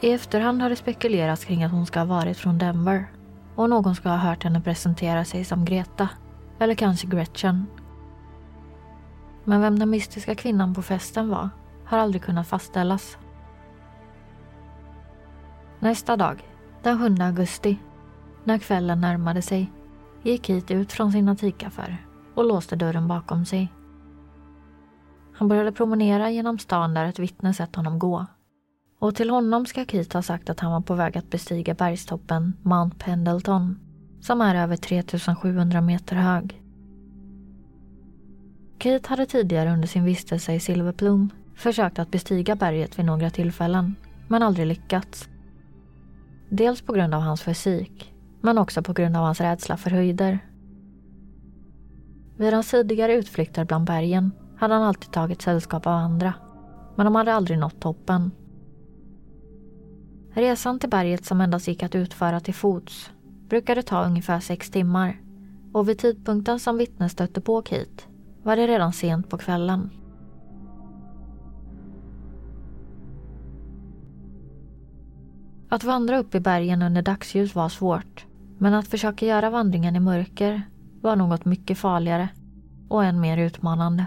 I 0.00 0.12
efterhand 0.12 0.62
har 0.62 0.70
det 0.70 0.76
spekulerats 0.76 1.44
kring 1.44 1.64
att 1.64 1.72
hon 1.72 1.86
ska 1.86 1.98
ha 1.98 2.06
varit 2.06 2.36
från 2.36 2.58
Denver 2.58 3.06
och 3.54 3.70
någon 3.70 3.94
ska 3.94 4.08
ha 4.08 4.16
hört 4.16 4.44
henne 4.44 4.60
presentera 4.60 5.24
sig 5.24 5.44
som 5.44 5.64
Greta, 5.64 6.08
eller 6.58 6.74
kanske 6.74 7.06
Gretchen. 7.06 7.66
Men 9.44 9.60
vem 9.60 9.78
den 9.78 9.90
mystiska 9.90 10.34
kvinnan 10.34 10.74
på 10.74 10.82
festen 10.82 11.28
var 11.28 11.48
har 11.84 11.98
aldrig 11.98 12.22
kunnat 12.22 12.48
fastställas. 12.48 13.18
Nästa 15.80 16.16
dag, 16.16 16.42
den 16.82 17.16
7 17.16 17.22
augusti, 17.22 17.78
när 18.44 18.58
kvällen 18.58 19.00
närmade 19.00 19.42
sig, 19.42 19.72
gick 20.22 20.46
Keith 20.46 20.72
ut 20.72 20.92
från 20.92 21.12
sin 21.12 21.28
antikaffär 21.28 22.06
och 22.34 22.44
låste 22.44 22.76
dörren 22.76 23.08
bakom 23.08 23.44
sig. 23.44 23.72
Han 25.34 25.48
började 25.48 25.72
promenera 25.72 26.30
genom 26.30 26.58
stan 26.58 26.94
där 26.94 27.04
ett 27.04 27.18
vittne 27.18 27.54
sett 27.54 27.76
honom 27.76 27.98
gå 27.98 28.26
och 28.98 29.14
till 29.14 29.30
honom 29.30 29.66
ska 29.66 29.84
Keith 29.84 30.16
ha 30.16 30.22
sagt 30.22 30.50
att 30.50 30.60
han 30.60 30.72
var 30.72 30.80
på 30.80 30.94
väg 30.94 31.18
att 31.18 31.30
bestiga 31.30 31.74
bergstoppen 31.74 32.52
Mount 32.62 32.96
Pendleton 32.98 33.78
som 34.20 34.40
är 34.40 34.54
över 34.54 34.76
3700 34.76 35.80
meter 35.80 36.16
hög. 36.16 36.62
Keith 38.78 39.10
hade 39.10 39.26
tidigare 39.26 39.72
under 39.72 39.88
sin 39.88 40.04
vistelse 40.04 40.52
i 40.52 40.60
Silverplume 40.60 41.28
försökt 41.54 41.98
att 41.98 42.10
bestiga 42.10 42.56
berget 42.56 42.98
vid 42.98 43.06
några 43.06 43.30
tillfällen 43.30 43.94
men 44.28 44.42
aldrig 44.42 44.66
lyckats. 44.66 45.28
Dels 46.48 46.82
på 46.82 46.92
grund 46.92 47.14
av 47.14 47.20
hans 47.20 47.42
fysik 47.42 48.12
men 48.40 48.58
också 48.58 48.82
på 48.82 48.92
grund 48.92 49.16
av 49.16 49.22
hans 49.22 49.40
rädsla 49.40 49.76
för 49.76 49.90
höjder. 49.90 50.38
Vid 52.36 52.52
hans 52.52 52.70
tidigare 52.70 53.14
utflykter 53.14 53.64
bland 53.64 53.86
bergen 53.86 54.32
hade 54.56 54.74
han 54.74 54.82
alltid 54.82 55.12
tagit 55.12 55.42
sällskap 55.42 55.86
av 55.86 55.92
andra, 55.92 56.34
men 56.94 57.06
de 57.06 57.14
hade 57.14 57.34
aldrig 57.34 57.58
nått 57.58 57.80
toppen. 57.80 58.30
Resan 60.30 60.78
till 60.78 60.90
berget 60.90 61.24
som 61.24 61.40
endast 61.40 61.68
gick 61.68 61.82
att 61.82 61.94
utföra 61.94 62.40
till 62.40 62.54
fots 62.54 63.10
brukade 63.48 63.82
ta 63.82 64.04
ungefär 64.04 64.40
sex 64.40 64.70
timmar 64.70 65.20
och 65.72 65.88
vid 65.88 65.98
tidpunkten 65.98 66.60
som 66.60 66.78
vittnet 66.78 67.12
stötte 67.12 67.40
på 67.40 67.62
Kate 67.62 68.04
var 68.42 68.56
det 68.56 68.66
redan 68.66 68.92
sent 68.92 69.30
på 69.30 69.38
kvällen. 69.38 69.90
Att 75.68 75.84
vandra 75.84 76.18
upp 76.18 76.34
i 76.34 76.40
bergen 76.40 76.82
under 76.82 77.02
dagsljus 77.02 77.54
var 77.54 77.68
svårt 77.68 78.26
men 78.58 78.74
att 78.74 78.88
försöka 78.88 79.26
göra 79.26 79.50
vandringen 79.50 79.96
i 79.96 80.00
mörker 80.00 80.62
var 81.00 81.16
något 81.16 81.44
mycket 81.44 81.78
farligare 81.78 82.28
och 82.88 83.04
än 83.04 83.20
mer 83.20 83.38
utmanande. 83.38 84.06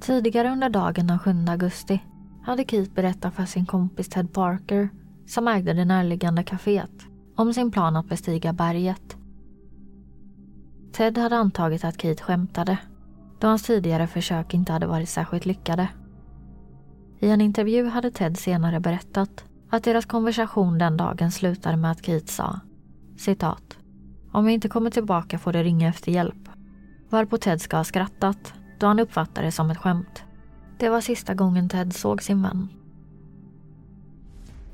Tidigare 0.00 0.52
under 0.52 0.68
dagen 0.68 1.06
den 1.06 1.18
7 1.18 1.30
augusti 1.48 2.02
hade 2.42 2.64
Keith 2.64 2.94
berättat 2.94 3.34
för 3.34 3.44
sin 3.44 3.66
kompis 3.66 4.08
Ted 4.08 4.32
Parker, 4.32 4.88
som 5.26 5.48
ägde 5.48 5.72
det 5.72 5.84
närliggande 5.84 6.42
kaféet, 6.42 7.02
om 7.36 7.54
sin 7.54 7.70
plan 7.70 7.96
att 7.96 8.08
bestiga 8.08 8.52
berget. 8.52 9.16
Ted 10.92 11.18
hade 11.18 11.36
antagit 11.36 11.84
att 11.84 12.00
Keith 12.02 12.22
skämtade, 12.22 12.78
då 13.38 13.46
hans 13.46 13.62
tidigare 13.62 14.06
försök 14.06 14.54
inte 14.54 14.72
hade 14.72 14.86
varit 14.86 15.08
särskilt 15.08 15.46
lyckade. 15.46 15.88
I 17.20 17.30
en 17.30 17.40
intervju 17.40 17.86
hade 17.86 18.10
Ted 18.10 18.38
senare 18.38 18.80
berättat 18.80 19.44
att 19.70 19.84
deras 19.84 20.06
konversation 20.06 20.78
den 20.78 20.96
dagen 20.96 21.30
slutade 21.30 21.76
med 21.76 21.90
att 21.90 22.06
Keith 22.06 22.26
sa 22.26 22.60
citat. 23.16 23.78
Om 24.32 24.44
jag 24.44 24.54
inte 24.54 24.68
kommer 24.68 24.90
tillbaka 24.90 25.38
får 25.38 25.52
du 25.52 25.62
ringa 25.62 25.88
efter 25.88 26.12
hjälp. 26.12 26.48
Varpå 27.10 27.38
Ted 27.38 27.60
ska 27.60 27.76
ha 27.76 27.84
skrattat 27.84 28.52
då 28.78 28.86
han 28.86 28.98
uppfattade 28.98 29.46
det 29.46 29.52
som 29.52 29.70
ett 29.70 29.78
skämt. 29.78 30.22
Det 30.78 30.88
var 30.88 31.00
sista 31.00 31.34
gången 31.34 31.68
Ted 31.68 31.92
såg 31.92 32.22
sin 32.22 32.42
vän. 32.42 32.68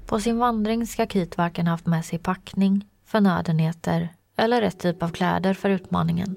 På 0.07 0.21
sin 0.21 0.39
vandring 0.39 0.87
ska 0.87 1.07
Keith 1.07 1.39
varken 1.39 1.67
haft 1.67 1.87
med 1.87 2.05
sig 2.05 2.19
packning, 2.19 2.87
förnödenheter 3.05 4.09
eller 4.37 4.61
rätt 4.61 4.79
typ 4.79 5.03
av 5.03 5.09
kläder 5.09 5.55
för 5.55 5.71
utmaningen. 5.71 6.37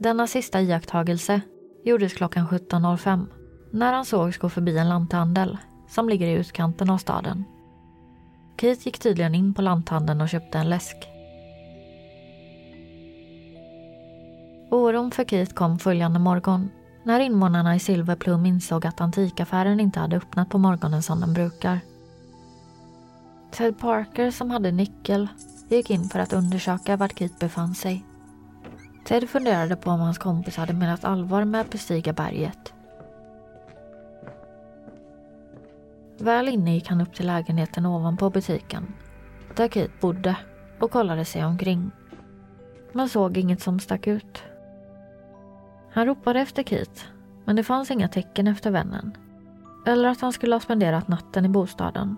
Denna 0.00 0.26
sista 0.26 0.60
iakttagelse 0.60 1.40
gjordes 1.84 2.14
klockan 2.14 2.48
17.05 2.48 3.26
när 3.72 3.92
han 3.92 4.04
sågs 4.04 4.38
gå 4.38 4.48
förbi 4.48 4.78
en 4.78 4.88
lanthandel 4.88 5.58
som 5.88 6.08
ligger 6.08 6.26
i 6.26 6.32
utkanten 6.32 6.90
av 6.90 6.98
staden. 6.98 7.44
Keith 8.60 8.86
gick 8.86 8.98
tydligen 8.98 9.34
in 9.34 9.54
på 9.54 9.62
lanthandeln 9.62 10.20
och 10.20 10.28
köpte 10.28 10.58
en 10.58 10.68
läsk. 10.68 10.96
Oron 14.70 15.10
för 15.10 15.24
Keith 15.24 15.54
kom 15.54 15.78
följande 15.78 16.18
morgon 16.18 16.70
när 17.02 17.20
invånarna 17.20 17.76
i 17.76 17.78
Silverplum 17.78 18.46
insåg 18.46 18.86
att 18.86 19.00
antikaffären 19.00 19.80
inte 19.80 20.00
hade 20.00 20.16
öppnat 20.16 20.48
på 20.48 20.58
morgonen 20.58 21.02
som 21.02 21.20
den 21.20 21.32
brukar. 21.32 21.80
Ted 23.50 23.78
Parker 23.78 24.30
som 24.30 24.50
hade 24.50 24.72
nyckel 24.72 25.28
gick 25.68 25.90
in 25.90 26.04
för 26.04 26.18
att 26.18 26.32
undersöka 26.32 26.96
vart 26.96 27.18
Keith 27.18 27.38
befann 27.38 27.74
sig. 27.74 28.04
Ted 29.04 29.30
funderade 29.30 29.76
på 29.76 29.90
om 29.90 30.00
hans 30.00 30.18
kompis 30.18 30.56
hade 30.56 30.72
menat 30.72 31.04
allvar 31.04 31.44
med 31.44 31.60
att 31.60 31.70
bestiga 31.70 32.12
berget. 32.12 32.72
Väl 36.22 36.48
inne 36.48 36.74
gick 36.74 36.88
han 36.88 37.00
upp 37.00 37.14
till 37.14 37.26
lägenheten 37.26 37.86
ovanpå 37.86 38.30
butiken, 38.30 38.94
där 39.56 39.68
Keith 39.68 40.00
bodde 40.00 40.36
och 40.80 40.90
kollade 40.90 41.24
sig 41.24 41.44
omkring. 41.44 41.90
Man 42.92 43.08
såg 43.08 43.36
inget 43.36 43.62
som 43.62 43.80
stack 43.80 44.06
ut. 44.06 44.42
Han 45.92 46.06
ropade 46.06 46.40
efter 46.40 46.62
Keith, 46.62 47.04
men 47.44 47.56
det 47.56 47.64
fanns 47.64 47.90
inga 47.90 48.08
tecken 48.08 48.46
efter 48.46 48.70
vännen. 48.70 49.16
Eller 49.86 50.08
att 50.08 50.20
han 50.20 50.32
skulle 50.32 50.54
ha 50.54 50.60
spenderat 50.60 51.08
natten 51.08 51.44
i 51.44 51.48
bostaden. 51.48 52.16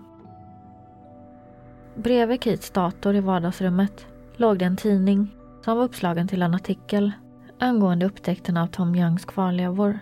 Bredvid 1.95 2.43
Keiths 2.43 2.71
dator 2.71 3.15
i 3.15 3.19
vardagsrummet 3.19 4.07
låg 4.35 4.59
det 4.59 4.65
en 4.65 4.77
tidning 4.77 5.35
som 5.61 5.77
var 5.77 5.83
uppslagen 5.83 6.27
till 6.27 6.41
en 6.41 6.53
artikel 6.53 7.11
angående 7.59 8.05
upptäckten 8.05 8.57
av 8.57 8.67
Tom 8.67 8.95
Youngs 8.95 9.25
kvarlevor. 9.25 9.99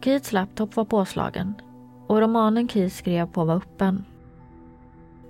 Keiths 0.00 0.32
laptop 0.32 0.76
var 0.76 0.84
påslagen 0.84 1.54
och 2.14 2.20
romanen 2.20 2.68
Keith 2.68 2.94
skrev 2.94 3.26
på 3.26 3.44
var 3.44 3.56
öppen. 3.56 4.04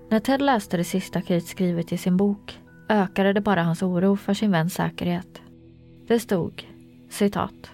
När 0.09 0.20
Ted 0.20 0.42
läste 0.42 0.77
det 0.77 0.85
sista 0.85 1.20
Keith 1.20 1.47
skrivit 1.47 1.92
i 1.92 1.97
sin 1.97 2.16
bok 2.16 2.59
ökade 2.88 3.33
det 3.33 3.40
bara 3.40 3.62
hans 3.62 3.83
oro 3.83 4.16
för 4.16 4.35
sin 4.35 4.51
väns 4.51 4.75
säkerhet. 4.75 5.42
Det 6.07 6.20
stod 6.20 6.66
citat. 7.11 7.70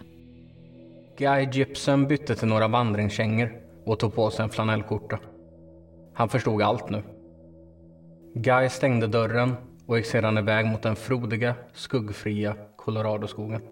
Guy 1.18 1.48
Gibson 1.52 2.08
bytte 2.08 2.34
till 2.34 2.48
några 2.48 2.68
vandringskängor 2.68 3.52
och 3.84 3.98
tog 3.98 4.14
på 4.14 4.30
sig 4.30 4.42
en 4.44 4.50
flanellskjorta. 4.50 5.18
Han 6.14 6.28
förstod 6.28 6.62
allt 6.62 6.90
nu. 6.90 7.02
Guy 8.34 8.68
stängde 8.68 9.06
dörren 9.06 9.54
och 9.86 9.98
gick 9.98 10.06
sedan 10.06 10.38
iväg 10.38 10.66
mot 10.66 10.82
den 10.82 10.96
frodiga, 10.96 11.54
skuggfria 11.74 12.56
Coloradoskogen. 12.76 13.62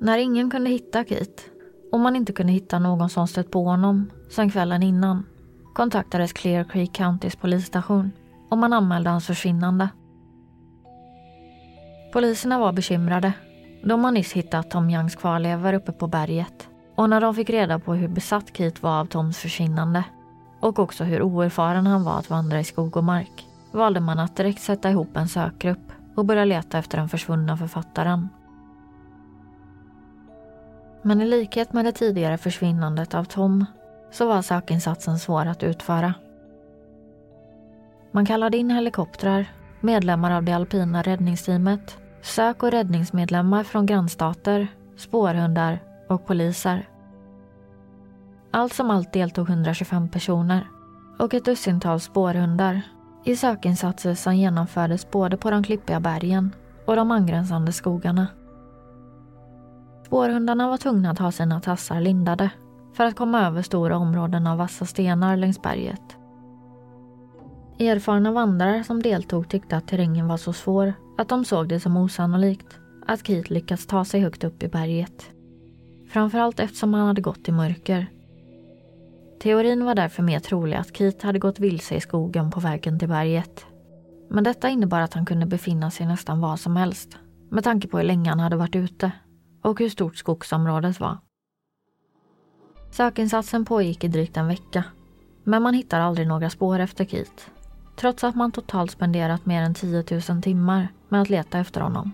När 0.00 0.18
ingen 0.18 0.50
kunde 0.50 0.70
hitta 0.70 1.04
Keith 1.04 1.55
och 1.96 2.00
man 2.00 2.16
inte 2.16 2.32
kunde 2.32 2.52
hitta 2.52 2.78
någon 2.78 3.10
som 3.10 3.28
stött 3.28 3.50
på 3.50 3.64
honom 3.64 4.10
sen 4.30 4.50
kvällen 4.50 4.82
innan 4.82 5.24
kontaktades 5.74 6.32
Clear 6.32 6.64
Creek 6.64 6.92
Countys 6.92 7.36
polisstation 7.36 8.10
och 8.50 8.58
man 8.58 8.72
anmälde 8.72 9.10
hans 9.10 9.26
försvinnande. 9.26 9.88
Poliserna 12.12 12.58
var 12.58 12.72
bekymrade. 12.72 13.32
De 13.84 14.04
har 14.04 14.12
nyss 14.12 14.32
hittat 14.32 14.70
Tom 14.70 14.90
Youngs 14.90 15.16
kvarlevor 15.16 15.72
uppe 15.72 15.92
på 15.92 16.06
berget 16.06 16.68
och 16.96 17.10
när 17.10 17.20
de 17.20 17.34
fick 17.34 17.50
reda 17.50 17.78
på 17.78 17.94
hur 17.94 18.08
besatt 18.08 18.56
Keith 18.56 18.82
var 18.82 19.00
av 19.00 19.06
Toms 19.06 19.38
försvinnande 19.38 20.04
och 20.60 20.78
också 20.78 21.04
hur 21.04 21.22
oerfaren 21.22 21.86
han 21.86 22.04
var 22.04 22.18
att 22.18 22.30
vandra 22.30 22.60
i 22.60 22.64
skog 22.64 22.96
och 22.96 23.04
mark 23.04 23.46
valde 23.72 24.00
man 24.00 24.18
att 24.18 24.36
direkt 24.36 24.62
sätta 24.62 24.90
ihop 24.90 25.16
en 25.16 25.28
sökgrupp 25.28 25.92
och 26.14 26.24
börja 26.24 26.44
leta 26.44 26.78
efter 26.78 26.98
den 26.98 27.08
försvunna 27.08 27.56
författaren. 27.56 28.28
Men 31.02 31.20
i 31.20 31.26
likhet 31.26 31.72
med 31.72 31.84
det 31.84 31.92
tidigare 31.92 32.38
försvinnandet 32.38 33.14
av 33.14 33.24
Tom 33.24 33.64
så 34.10 34.28
var 34.28 34.42
sökinsatsen 34.42 35.18
svår 35.18 35.46
att 35.46 35.62
utföra. 35.62 36.14
Man 38.12 38.26
kallade 38.26 38.56
in 38.56 38.70
helikoptrar, 38.70 39.46
medlemmar 39.80 40.30
av 40.30 40.42
det 40.42 40.52
alpina 40.52 41.02
räddningsteamet, 41.02 41.98
sök 42.22 42.62
och 42.62 42.70
räddningsmedlemmar 42.70 43.64
från 43.64 43.86
grannstater, 43.86 44.68
spårhundar 44.96 45.78
och 46.08 46.26
poliser. 46.26 46.88
Allt 48.50 48.72
som 48.72 48.90
allt 48.90 49.12
deltog 49.12 49.48
125 49.48 50.08
personer 50.08 50.66
och 51.18 51.34
ett 51.34 51.44
dussintal 51.44 52.00
spårhundar 52.00 52.82
i 53.24 53.36
sökinsatser 53.36 54.14
som 54.14 54.36
genomfördes 54.36 55.10
både 55.10 55.36
på 55.36 55.50
de 55.50 55.62
klippiga 55.62 56.00
bergen 56.00 56.54
och 56.84 56.96
de 56.96 57.10
angränsande 57.10 57.72
skogarna. 57.72 58.26
Spårhundarna 60.06 60.68
var 60.68 60.76
tvungna 60.76 61.10
att 61.10 61.18
ha 61.18 61.32
sina 61.32 61.60
tassar 61.60 62.00
lindade 62.00 62.50
för 62.92 63.04
att 63.04 63.16
komma 63.16 63.46
över 63.46 63.62
stora 63.62 63.96
områden 63.96 64.46
av 64.46 64.58
vassa 64.58 64.86
stenar 64.86 65.36
längs 65.36 65.62
berget. 65.62 66.16
Erfarna 67.78 68.32
vandrare 68.32 68.84
som 68.84 69.02
deltog 69.02 69.48
tyckte 69.48 69.76
att 69.76 69.88
terrängen 69.88 70.28
var 70.28 70.36
så 70.36 70.52
svår 70.52 70.94
att 71.18 71.28
de 71.28 71.44
såg 71.44 71.68
det 71.68 71.80
som 71.80 71.96
osannolikt 71.96 72.78
att 73.06 73.26
Keith 73.26 73.52
lyckats 73.52 73.86
ta 73.86 74.04
sig 74.04 74.20
högt 74.20 74.44
upp 74.44 74.62
i 74.62 74.68
berget. 74.68 75.30
Framförallt 76.08 76.60
eftersom 76.60 76.94
han 76.94 77.06
hade 77.06 77.20
gått 77.20 77.48
i 77.48 77.52
mörker. 77.52 78.06
Teorin 79.40 79.84
var 79.84 79.94
därför 79.94 80.22
mer 80.22 80.40
trolig 80.40 80.76
att 80.76 80.96
Keith 80.96 81.26
hade 81.26 81.38
gått 81.38 81.60
vilse 81.60 81.94
i 81.94 82.00
skogen 82.00 82.50
på 82.50 82.60
vägen 82.60 82.98
till 82.98 83.08
berget. 83.08 83.66
Men 84.30 84.44
detta 84.44 84.68
innebar 84.68 85.00
att 85.00 85.14
han 85.14 85.26
kunde 85.26 85.46
befinna 85.46 85.90
sig 85.90 86.06
nästan 86.06 86.40
var 86.40 86.56
som 86.56 86.76
helst 86.76 87.18
med 87.50 87.64
tanke 87.64 87.88
på 87.88 87.98
hur 87.98 88.04
länge 88.04 88.30
han 88.30 88.40
hade 88.40 88.56
varit 88.56 88.76
ute 88.76 89.12
och 89.66 89.78
hur 89.78 89.88
stort 89.88 90.16
skogsområdet 90.16 91.00
var. 91.00 91.18
Sökinsatsen 92.90 93.64
pågick 93.64 94.04
i 94.04 94.08
drygt 94.08 94.36
en 94.36 94.48
vecka 94.48 94.84
men 95.44 95.62
man 95.62 95.74
hittar 95.74 96.00
aldrig 96.00 96.28
några 96.28 96.50
spår 96.50 96.78
efter 96.78 97.04
Keith 97.04 97.42
trots 97.96 98.24
att 98.24 98.34
man 98.34 98.52
totalt 98.52 98.90
spenderat 98.90 99.46
mer 99.46 99.62
än 99.62 99.74
10 99.74 100.04
000 100.28 100.42
timmar 100.42 100.88
med 101.08 101.22
att 101.22 101.30
leta 101.30 101.58
efter 101.58 101.80
honom. 101.80 102.12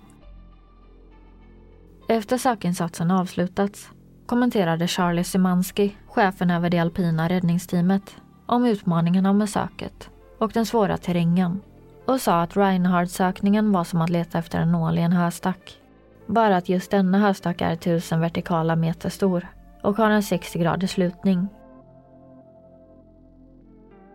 Efter 2.08 2.38
sökinsatsen 2.38 3.10
avslutats 3.10 3.90
kommenterade 4.26 4.88
Charlie 4.88 5.24
Simanski, 5.24 5.96
chefen 6.06 6.50
över 6.50 6.70
det 6.70 6.78
alpina 6.78 7.28
räddningsteamet, 7.28 8.16
om 8.46 8.64
utmaningarna 8.64 9.32
med 9.32 9.48
söket 9.48 10.10
och 10.38 10.52
den 10.52 10.66
svåra 10.66 10.96
terrängen 10.96 11.60
och 12.06 12.20
sa 12.20 12.42
att 12.42 12.56
Reinhardt-sökningen 12.56 13.72
var 13.72 13.84
som 13.84 14.02
att 14.02 14.10
leta 14.10 14.38
efter 14.38 14.60
en 14.60 14.72
nål 14.72 14.98
i 14.98 15.02
en 15.02 15.12
höstack. 15.12 15.81
Bara 16.26 16.56
att 16.56 16.68
just 16.68 16.90
denna 16.90 17.18
höstack 17.18 17.60
är 17.60 17.72
1000 17.72 18.20
vertikala 18.20 18.76
meter 18.76 19.08
stor 19.08 19.46
och 19.82 19.96
har 19.96 20.10
en 20.10 20.22
60 20.22 20.58
graders 20.58 20.90
slutning. 20.90 21.48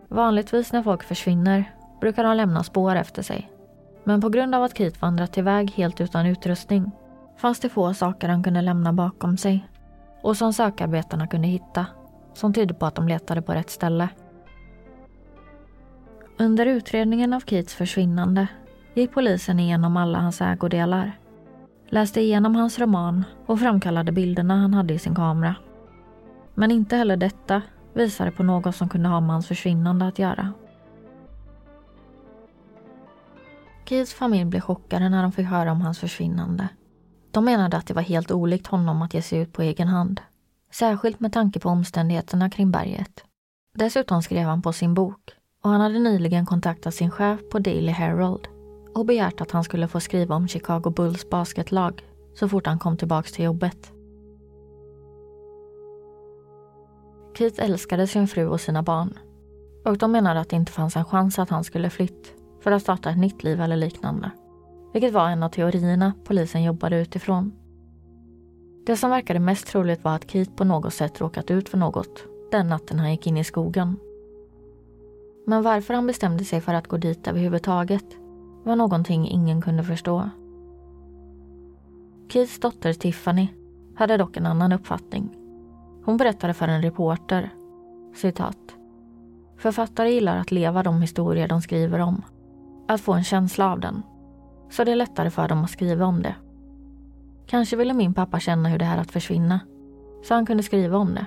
Vanligtvis 0.07 0.73
när 0.73 0.83
folk 0.83 1.03
försvinner 1.03 1.71
brukar 2.01 2.23
de 2.23 2.37
lämna 2.37 2.63
spår 2.63 2.95
efter 2.95 3.21
sig. 3.21 3.51
Men 4.03 4.21
på 4.21 4.29
grund 4.29 4.55
av 4.55 4.63
att 4.63 4.77
Keith 4.77 5.01
vandrat 5.01 5.37
iväg 5.37 5.71
helt 5.71 6.01
utan 6.01 6.25
utrustning 6.25 6.91
fanns 7.37 7.59
det 7.59 7.69
få 7.69 7.93
saker 7.93 8.29
han 8.29 8.43
kunde 8.43 8.61
lämna 8.61 8.93
bakom 8.93 9.37
sig 9.37 9.67
och 10.21 10.37
som 10.37 10.53
sökarbetarna 10.53 11.27
kunde 11.27 11.47
hitta 11.47 11.85
som 12.33 12.53
tydde 12.53 12.73
på 12.73 12.85
att 12.85 12.95
de 12.95 13.07
letade 13.07 13.41
på 13.41 13.53
rätt 13.53 13.69
ställe. 13.69 14.09
Under 16.39 16.65
utredningen 16.65 17.33
av 17.33 17.39
Keiths 17.39 17.73
försvinnande 17.75 18.47
gick 18.93 19.13
polisen 19.13 19.59
igenom 19.59 19.97
alla 19.97 20.19
hans 20.19 20.41
ägodelar, 20.41 21.19
läste 21.89 22.21
igenom 22.21 22.56
hans 22.56 22.80
roman 22.80 23.23
och 23.45 23.60
framkallade 23.60 24.12
bilderna 24.12 24.56
han 24.62 24.73
hade 24.73 24.93
i 24.93 25.00
sin 25.00 25.15
kamera. 25.15 25.56
Men 26.54 26.71
inte 26.71 26.95
heller 26.95 27.17
detta 27.17 27.62
visade 27.93 28.32
på 28.32 28.43
något 28.43 28.76
som 28.76 28.89
kunde 28.89 29.10
ha 29.10 29.19
med 29.19 29.30
hans 29.30 29.47
försvinnande 29.47 30.08
att 30.08 30.19
göra. 30.19 30.54
Keiths 33.86 34.13
familj 34.13 34.45
blev 34.45 34.62
chockade 34.62 35.10
när 35.10 35.21
de 35.21 35.32
fick 35.32 35.47
höra 35.47 35.71
om 35.71 35.82
hans 35.82 36.00
försvinnande. 36.00 36.69
De 37.32 37.45
menade 37.45 37.78
att 37.78 37.88
det 37.88 37.93
var 37.93 38.02
helt 38.02 38.32
olikt 38.32 38.67
honom 38.67 39.02
att 39.02 39.13
ge 39.13 39.21
sig 39.21 39.39
ut 39.39 39.54
på 39.54 39.62
egen 39.62 39.88
hand. 39.88 40.21
Särskilt 40.71 41.19
med 41.19 41.34
tanke 41.34 41.60
på 41.60 41.69
omständigheterna 41.69 42.50
kring 42.50 42.71
berget. 42.71 43.23
Dessutom 43.73 44.21
skrev 44.21 44.47
han 44.47 44.62
på 44.62 44.73
sin 44.73 44.93
bok 44.93 45.32
och 45.63 45.69
han 45.69 45.82
hade 45.82 46.00
nyligen 46.00 46.45
kontaktat 46.45 46.93
sin 46.93 47.12
chef 47.12 47.39
på 47.52 47.60
Daily 47.60 47.91
Herald 47.91 48.47
och 48.97 49.05
begärt 49.05 49.41
att 49.41 49.51
han 49.51 49.63
skulle 49.63 49.88
få 49.88 49.99
skriva 49.99 50.36
om 50.36 50.47
Chicago 50.47 50.89
Bulls 50.95 51.29
basketlag 51.29 52.03
så 52.33 52.49
fort 52.49 52.67
han 52.67 52.79
kom 52.79 52.97
tillbaka 52.97 53.29
till 53.29 53.45
jobbet. 53.45 53.91
Keith 57.38 57.63
älskade 57.63 58.07
sin 58.07 58.27
fru 58.27 58.47
och 58.47 58.62
sina 58.62 58.83
barn 58.83 59.19
och 59.86 59.97
de 59.97 60.12
menade 60.12 60.39
att 60.39 60.49
det 60.49 60.55
inte 60.55 60.71
fanns 60.71 60.95
en 60.95 61.05
chans 61.05 61.39
att 61.39 61.49
han 61.49 61.63
skulle 61.63 61.89
flytt 61.89 62.33
för 62.62 62.71
att 62.71 62.81
starta 62.81 63.10
ett 63.10 63.17
nytt 63.17 63.43
liv 63.43 63.62
eller 63.62 63.75
liknande. 63.75 64.31
Vilket 64.93 65.13
var 65.13 65.29
en 65.29 65.43
av 65.43 65.49
teorierna 65.49 66.13
polisen 66.23 66.63
jobbade 66.63 67.01
utifrån. 67.01 67.53
Det 68.86 68.97
som 68.97 69.10
verkade 69.10 69.39
mest 69.39 69.67
troligt 69.67 70.03
var 70.03 70.15
att 70.15 70.31
Keith 70.31 70.51
på 70.51 70.63
något 70.63 70.93
sätt 70.93 71.21
råkat 71.21 71.51
ut 71.51 71.69
för 71.69 71.77
något 71.77 72.23
den 72.51 72.67
natten 72.67 72.99
han 72.99 73.12
gick 73.12 73.27
in 73.27 73.38
i 73.38 73.43
skogen. 73.43 73.99
Men 75.45 75.63
varför 75.63 75.93
han 75.93 76.07
bestämde 76.07 76.43
sig 76.43 76.62
för 76.62 76.73
att 76.73 76.88
gå 76.88 76.97
dit 76.97 77.27
överhuvudtaget 77.27 78.05
var 78.67 78.75
någonting 78.75 79.27
ingen 79.27 79.62
kunde 79.62 79.84
förstå. 79.84 80.30
Keiths 82.30 82.60
dotter 82.60 82.93
Tiffany 82.93 83.47
hade 83.95 84.17
dock 84.17 84.38
en 84.38 84.45
annan 84.45 84.71
uppfattning. 84.71 85.30
Hon 86.06 86.17
berättade 86.17 86.53
för 86.53 86.67
en 86.67 86.82
reporter, 86.82 87.49
citat. 88.15 88.58
Författare 89.58 90.12
gillar 90.12 90.38
att 90.38 90.51
leva 90.51 90.84
de 90.84 91.01
historier 91.01 91.47
de 91.47 91.62
skriver 91.62 91.99
om. 91.99 92.21
Att 92.88 93.01
få 93.01 93.13
en 93.13 93.23
känsla 93.23 93.71
av 93.71 93.80
den. 93.80 94.03
Så 94.69 94.84
det 94.84 94.91
är 94.91 94.95
lättare 94.95 95.30
för 95.30 95.47
dem 95.47 95.63
att 95.63 95.69
skriva 95.69 96.06
om 96.06 96.21
det. 96.21 96.36
Kanske 97.45 97.75
ville 97.75 97.93
min 97.93 98.13
pappa 98.13 98.39
känna 98.39 98.69
hur 98.69 98.80
det 98.80 98.86
är 98.86 98.97
att 98.97 99.12
försvinna. 99.12 99.60
Så 100.23 100.34
han 100.34 100.45
kunde 100.45 100.63
skriva 100.63 100.97
om 100.97 101.13
det. 101.13 101.25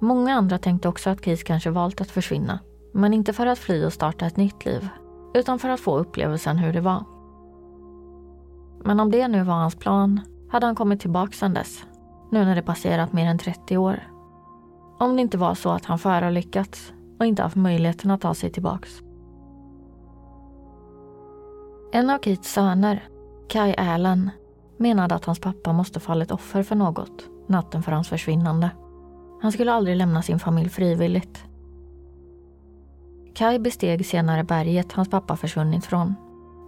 Många 0.00 0.34
andra 0.34 0.58
tänkte 0.58 0.88
också 0.88 1.10
att 1.10 1.24
Keith 1.24 1.44
kanske 1.44 1.70
valt 1.70 2.00
att 2.00 2.10
försvinna. 2.10 2.58
Men 2.92 3.14
inte 3.14 3.32
för 3.32 3.46
att 3.46 3.58
fly 3.58 3.84
och 3.84 3.92
starta 3.92 4.26
ett 4.26 4.36
nytt 4.36 4.64
liv. 4.64 4.88
Utan 5.38 5.58
för 5.58 5.68
att 5.68 5.80
få 5.80 5.98
upplevelsen 5.98 6.58
hur 6.58 6.72
det 6.72 6.80
var. 6.80 7.04
Men 8.84 9.00
om 9.00 9.10
det 9.10 9.28
nu 9.28 9.42
var 9.42 9.54
hans 9.54 9.76
plan 9.76 10.20
hade 10.50 10.66
han 10.66 10.74
kommit 10.74 11.00
tillbaka 11.00 11.32
sedan 11.32 11.54
dess. 11.54 11.84
Nu 12.30 12.44
när 12.44 12.54
det 12.54 12.62
passerat 12.62 13.12
mer 13.12 13.26
än 13.26 13.38
30 13.38 13.76
år. 13.76 14.02
Om 14.98 15.16
det 15.16 15.22
inte 15.22 15.38
var 15.38 15.54
så 15.54 15.70
att 15.70 15.84
han 15.84 15.98
förolyckats 15.98 16.92
och 17.18 17.26
inte 17.26 17.42
haft 17.42 17.56
möjligheten 17.56 18.10
att 18.10 18.20
ta 18.20 18.34
sig 18.34 18.50
tillbaks. 18.50 19.02
En 21.92 22.10
av 22.10 22.18
Keats 22.18 22.52
söner, 22.52 23.08
Kai 23.48 23.74
Allen, 23.76 24.30
menade 24.76 25.14
att 25.14 25.24
hans 25.24 25.40
pappa 25.40 25.72
måste 25.72 26.00
fallit 26.00 26.30
offer 26.30 26.62
för 26.62 26.76
något 26.76 27.28
natten 27.48 27.82
för 27.82 27.92
hans 27.92 28.08
försvinnande. 28.08 28.70
Han 29.42 29.52
skulle 29.52 29.72
aldrig 29.72 29.96
lämna 29.96 30.22
sin 30.22 30.38
familj 30.38 30.68
frivilligt. 30.68 31.47
Kai 33.38 33.58
besteg 33.58 34.06
senare 34.06 34.44
berget 34.44 34.92
hans 34.92 35.08
pappa 35.08 35.36
försvunnit 35.36 35.84
från. 35.86 36.14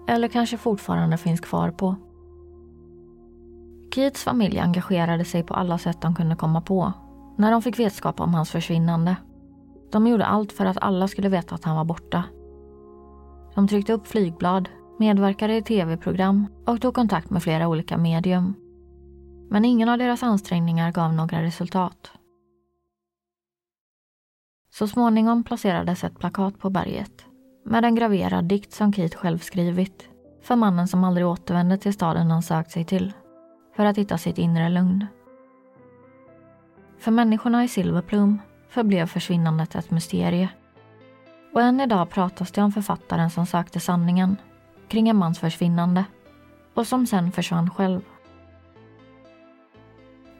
Eller 0.08 0.28
kanske 0.28 0.56
fortfarande 0.56 1.16
finns 1.16 1.40
kvar 1.40 1.70
på. 1.70 1.94
Keats 3.94 4.24
familj 4.24 4.58
engagerade 4.58 5.24
sig 5.24 5.42
på 5.42 5.54
alla 5.54 5.78
sätt 5.78 6.00
de 6.00 6.14
kunde 6.14 6.36
komma 6.36 6.60
på 6.60 6.92
när 7.38 7.50
de 7.50 7.62
fick 7.62 7.78
vetskap 7.78 8.20
om 8.20 8.34
hans 8.34 8.50
försvinnande. 8.50 9.16
De 9.92 10.06
gjorde 10.06 10.26
allt 10.26 10.52
för 10.52 10.66
att 10.66 10.78
alla 10.78 11.08
skulle 11.08 11.28
veta 11.28 11.54
att 11.54 11.64
han 11.64 11.76
var 11.76 11.84
borta. 11.84 12.24
De 13.54 13.68
tryckte 13.68 13.92
upp 13.92 14.06
flygblad, 14.06 14.68
medverkade 14.98 15.56
i 15.56 15.62
tv-program 15.62 16.46
och 16.66 16.80
tog 16.80 16.94
kontakt 16.94 17.30
med 17.30 17.42
flera 17.42 17.68
olika 17.68 17.98
medium. 17.98 18.54
Men 19.50 19.64
ingen 19.64 19.88
av 19.88 19.98
deras 19.98 20.22
ansträngningar 20.22 20.92
gav 20.92 21.12
några 21.12 21.42
resultat. 21.42 22.12
Så 24.70 24.88
småningom 24.88 25.44
placerades 25.44 26.04
ett 26.04 26.18
plakat 26.18 26.58
på 26.58 26.70
berget 26.70 27.24
med 27.64 27.84
en 27.84 27.94
graverad 27.94 28.44
dikt 28.44 28.72
som 28.72 28.92
Keith 28.92 29.16
själv 29.16 29.38
skrivit 29.38 30.08
för 30.42 30.56
mannen 30.56 30.88
som 30.88 31.04
aldrig 31.04 31.26
återvände 31.26 31.78
till 31.78 31.92
staden 31.92 32.30
han 32.30 32.42
sökt 32.42 32.70
sig 32.70 32.84
till 32.84 33.12
för 33.76 33.84
att 33.84 33.98
hitta 33.98 34.18
sitt 34.18 34.38
inre 34.38 34.68
lugn. 34.68 35.06
För 36.98 37.10
människorna 37.10 37.64
i 37.64 37.68
Silverplum 37.68 38.38
förblev 38.68 39.06
försvinnandet 39.06 39.74
ett 39.74 39.90
mysterie. 39.90 40.48
Och 41.54 41.62
än 41.62 41.80
idag 41.80 42.10
pratas 42.10 42.52
det 42.52 42.62
om 42.62 42.72
författaren 42.72 43.30
som 43.30 43.46
sökte 43.46 43.80
sanningen 43.80 44.36
kring 44.88 45.08
en 45.08 45.16
mans 45.16 45.38
försvinnande 45.38 46.04
och 46.74 46.86
som 46.86 47.06
sen 47.06 47.32
försvann 47.32 47.70
själv. 47.70 48.00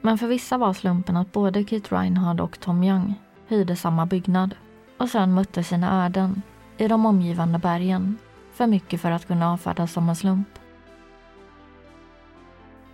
Men 0.01 0.19
för 0.19 0.27
vissa 0.27 0.59
var 0.59 0.73
slumpen 0.73 1.16
att 1.16 1.33
både 1.33 1.64
Keith 1.64 1.95
Reinhard 1.95 2.40
och 2.40 2.61
Tom 2.61 2.85
Young 2.85 3.14
hyrde 3.51 3.77
samma 3.77 4.07
byggnad 4.07 4.55
och 4.99 5.09
sen 5.09 5.35
mötte 5.35 5.65
sina 5.65 6.07
öden 6.07 6.43
i 6.77 6.89
de 6.89 7.07
omgivande 7.07 7.59
bergen 7.59 8.19
för 8.53 8.67
mycket 8.67 9.01
för 9.01 9.11
att 9.11 9.27
kunna 9.27 9.53
avfärdas 9.53 9.93
som 9.93 10.09
en 10.09 10.17
slump. 10.17 10.49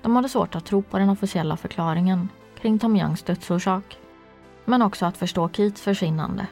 De 0.03 0.17
hade 0.17 0.29
svårt 0.29 0.55
att 0.55 0.65
tro 0.65 0.83
på 0.83 0.99
den 0.99 1.11
officiella 1.11 1.57
förklaringen 1.57 2.29
kring 2.61 2.79
Tom 2.79 2.97
Youngs 2.97 3.23
dödsorsak. 3.23 3.99
Men 4.65 4.83
också 4.83 5.07
att 5.07 5.17
förstå 5.17 5.49
Keats 5.49 5.81
försvinnande. 5.81 6.47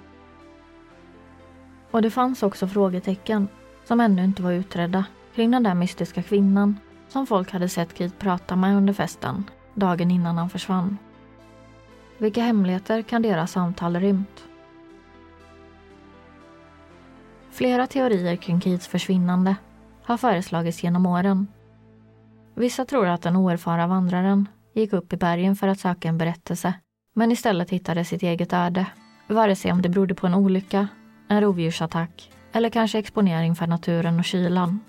Och 1.91 2.03
det 2.03 2.11
fanns 2.11 2.43
också 2.43 2.69
frågetecken 2.69 3.49
som 3.85 4.01
ännu 4.01 4.25
inte 4.25 4.43
var 4.43 4.53
utredda 4.53 5.05
kring 5.35 5.51
den 5.51 5.63
där 5.63 5.75
mystiska 5.75 6.23
kvinnan 6.23 6.79
som 7.09 7.27
folk 7.27 7.53
hade 7.53 7.69
sett 7.69 7.99
Keith 7.99 8.17
prata 8.17 8.57
med 8.57 8.77
under 8.77 8.93
festen 8.93 9.45
dagen 9.75 10.11
innan 10.11 10.39
han 10.39 10.51
försvann. 10.51 10.99
Vilka 12.19 12.43
hemligheter 12.43 13.03
kan 13.03 13.23
deras 13.23 13.53
samtal 13.53 13.97
rymt? 13.97 14.45
Flera 17.51 17.87
teorier 17.87 18.37
kring 18.37 18.61
Keats 18.61 18.87
försvinnande 18.89 19.57
har 20.03 20.17
föreslagits 20.17 20.83
genom 20.83 21.07
åren 21.07 21.47
Vissa 22.55 22.85
tror 22.85 23.07
att 23.07 23.23
den 23.23 23.37
oerfara 23.37 23.87
vandraren 23.87 24.49
gick 24.75 24.93
upp 24.93 25.13
i 25.13 25.17
bergen 25.17 25.57
för 25.57 25.69
att 25.69 25.81
söka 25.81 26.09
en 26.09 26.19
berättelse, 26.19 26.75
men 27.15 27.33
istället 27.33 27.71
hittade 27.71 28.05
sitt 28.05 28.23
eget 28.23 28.53
öde. 28.53 28.87
Vare 29.29 29.57
sig 29.57 29.73
om 29.73 29.83
det 29.83 29.89
berodde 29.89 30.15
på 30.15 30.27
en 30.27 30.35
olycka, 30.35 30.89
en 31.29 31.41
rovdjursattack 31.41 32.31
eller 32.53 32.69
kanske 32.69 32.99
exponering 32.99 33.55
för 33.55 33.67
naturen 33.67 34.19
och 34.19 34.25
kylan. 34.25 34.81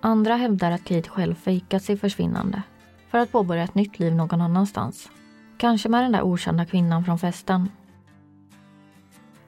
Andra 0.00 0.36
hävdar 0.36 0.70
att 0.70 0.84
Kate 0.84 1.08
själv 1.08 1.34
fejkat 1.34 1.82
sitt 1.82 2.00
försvinnande 2.00 2.62
för 3.10 3.18
att 3.18 3.32
påbörja 3.32 3.62
ett 3.62 3.74
nytt 3.74 3.98
liv 3.98 4.14
någon 4.14 4.40
annanstans. 4.40 5.10
Kanske 5.62 5.88
med 5.88 6.02
den 6.02 6.12
där 6.12 6.22
okända 6.22 6.64
kvinnan 6.64 7.04
från 7.04 7.18
festen. 7.18 7.70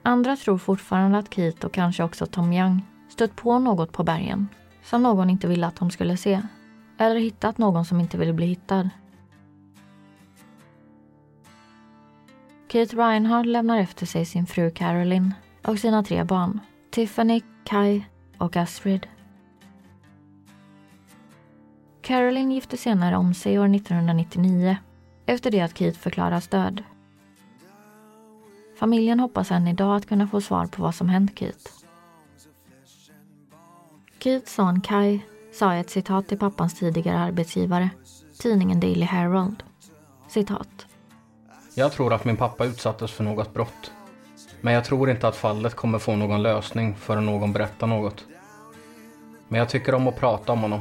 Andra 0.03 0.35
tror 0.35 0.57
fortfarande 0.57 1.17
att 1.17 1.33
Keith 1.33 1.65
och 1.65 1.73
kanske 1.73 2.03
också 2.03 2.25
Tom 2.25 2.53
Young 2.53 2.81
stött 3.09 3.35
på 3.35 3.59
något 3.59 3.91
på 3.91 4.03
bergen 4.03 4.47
som 4.83 5.03
någon 5.03 5.29
inte 5.29 5.47
ville 5.47 5.67
att 5.67 5.75
de 5.75 5.91
skulle 5.91 6.17
se. 6.17 6.41
Eller 6.97 7.15
hittat 7.15 7.57
någon 7.57 7.85
som 7.85 7.99
inte 7.99 8.17
ville 8.17 8.33
bli 8.33 8.45
hittad. 8.45 8.89
Kate 12.67 12.95
Reinhardt 12.95 13.47
lämnar 13.47 13.77
efter 13.77 14.05
sig 14.05 14.25
sin 14.25 14.45
fru 14.45 14.71
Caroline 14.71 15.33
och 15.67 15.79
sina 15.79 16.03
tre 16.03 16.23
barn. 16.23 16.59
Tiffany, 16.91 17.41
Kai 17.63 18.05
och 18.37 18.55
Astrid. 18.55 19.07
Caroline 22.01 22.51
gifte 22.51 22.77
senare 22.77 23.17
om 23.17 23.33
sig 23.33 23.59
år 23.59 23.75
1999 23.75 24.77
efter 25.25 25.51
det 25.51 25.61
att 25.61 25.73
Kate 25.73 25.99
förklaras 25.99 26.47
död. 26.47 26.83
Familjen 28.79 29.19
hoppas 29.19 29.51
än 29.51 29.67
idag 29.67 29.95
att 29.95 30.05
kunna 30.05 30.27
få 30.27 30.41
svar 30.41 30.65
på 30.65 30.81
vad 30.81 30.95
som 30.95 31.09
hänt 31.09 31.35
Kate. 31.35 31.69
Keiths 34.19 34.53
son 34.53 34.81
Kai 34.81 35.19
sa 35.53 35.75
ett 35.75 35.89
citat 35.89 36.27
till 36.27 36.39
pappans 36.39 36.79
tidigare 36.79 37.19
arbetsgivare, 37.19 37.89
tidningen 38.39 38.79
Daily 38.79 39.05
Herald. 39.05 39.63
Citat. 40.27 40.85
Jag 41.75 41.91
tror 41.91 42.13
att 42.13 42.25
min 42.25 42.37
pappa 42.37 42.65
utsattes 42.65 43.11
för 43.11 43.23
något 43.23 43.53
brott. 43.53 43.91
Men 44.61 44.73
jag 44.73 44.85
tror 44.85 45.09
inte 45.09 45.27
att 45.27 45.35
fallet 45.35 45.75
kommer 45.75 45.99
få 45.99 46.15
någon 46.15 46.43
lösning 46.43 46.95
förrän 46.95 47.25
någon 47.25 47.53
berättar 47.53 47.87
något. 47.87 48.25
Men 49.47 49.59
jag 49.59 49.69
tycker 49.69 49.95
om 49.95 50.07
att 50.07 50.19
prata 50.19 50.51
om 50.51 50.61
honom, 50.61 50.79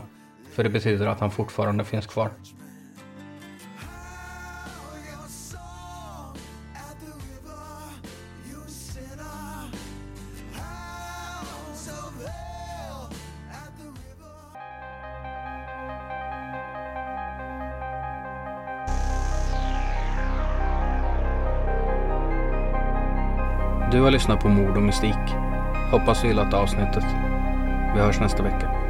för 0.52 0.64
det 0.64 0.70
betyder 0.70 1.06
att 1.06 1.20
han 1.20 1.30
fortfarande 1.30 1.84
finns 1.84 2.06
kvar. 2.06 2.30
Du 23.94 24.00
har 24.00 24.10
lyssnat 24.10 24.40
på 24.40 24.48
Mord 24.48 24.76
och 24.76 24.82
mystik. 24.82 25.34
Hoppas 25.90 26.22
du 26.22 26.28
gillat 26.28 26.54
avsnittet. 26.54 27.04
Vi 27.94 28.00
hörs 28.00 28.20
nästa 28.20 28.42
vecka. 28.42 28.83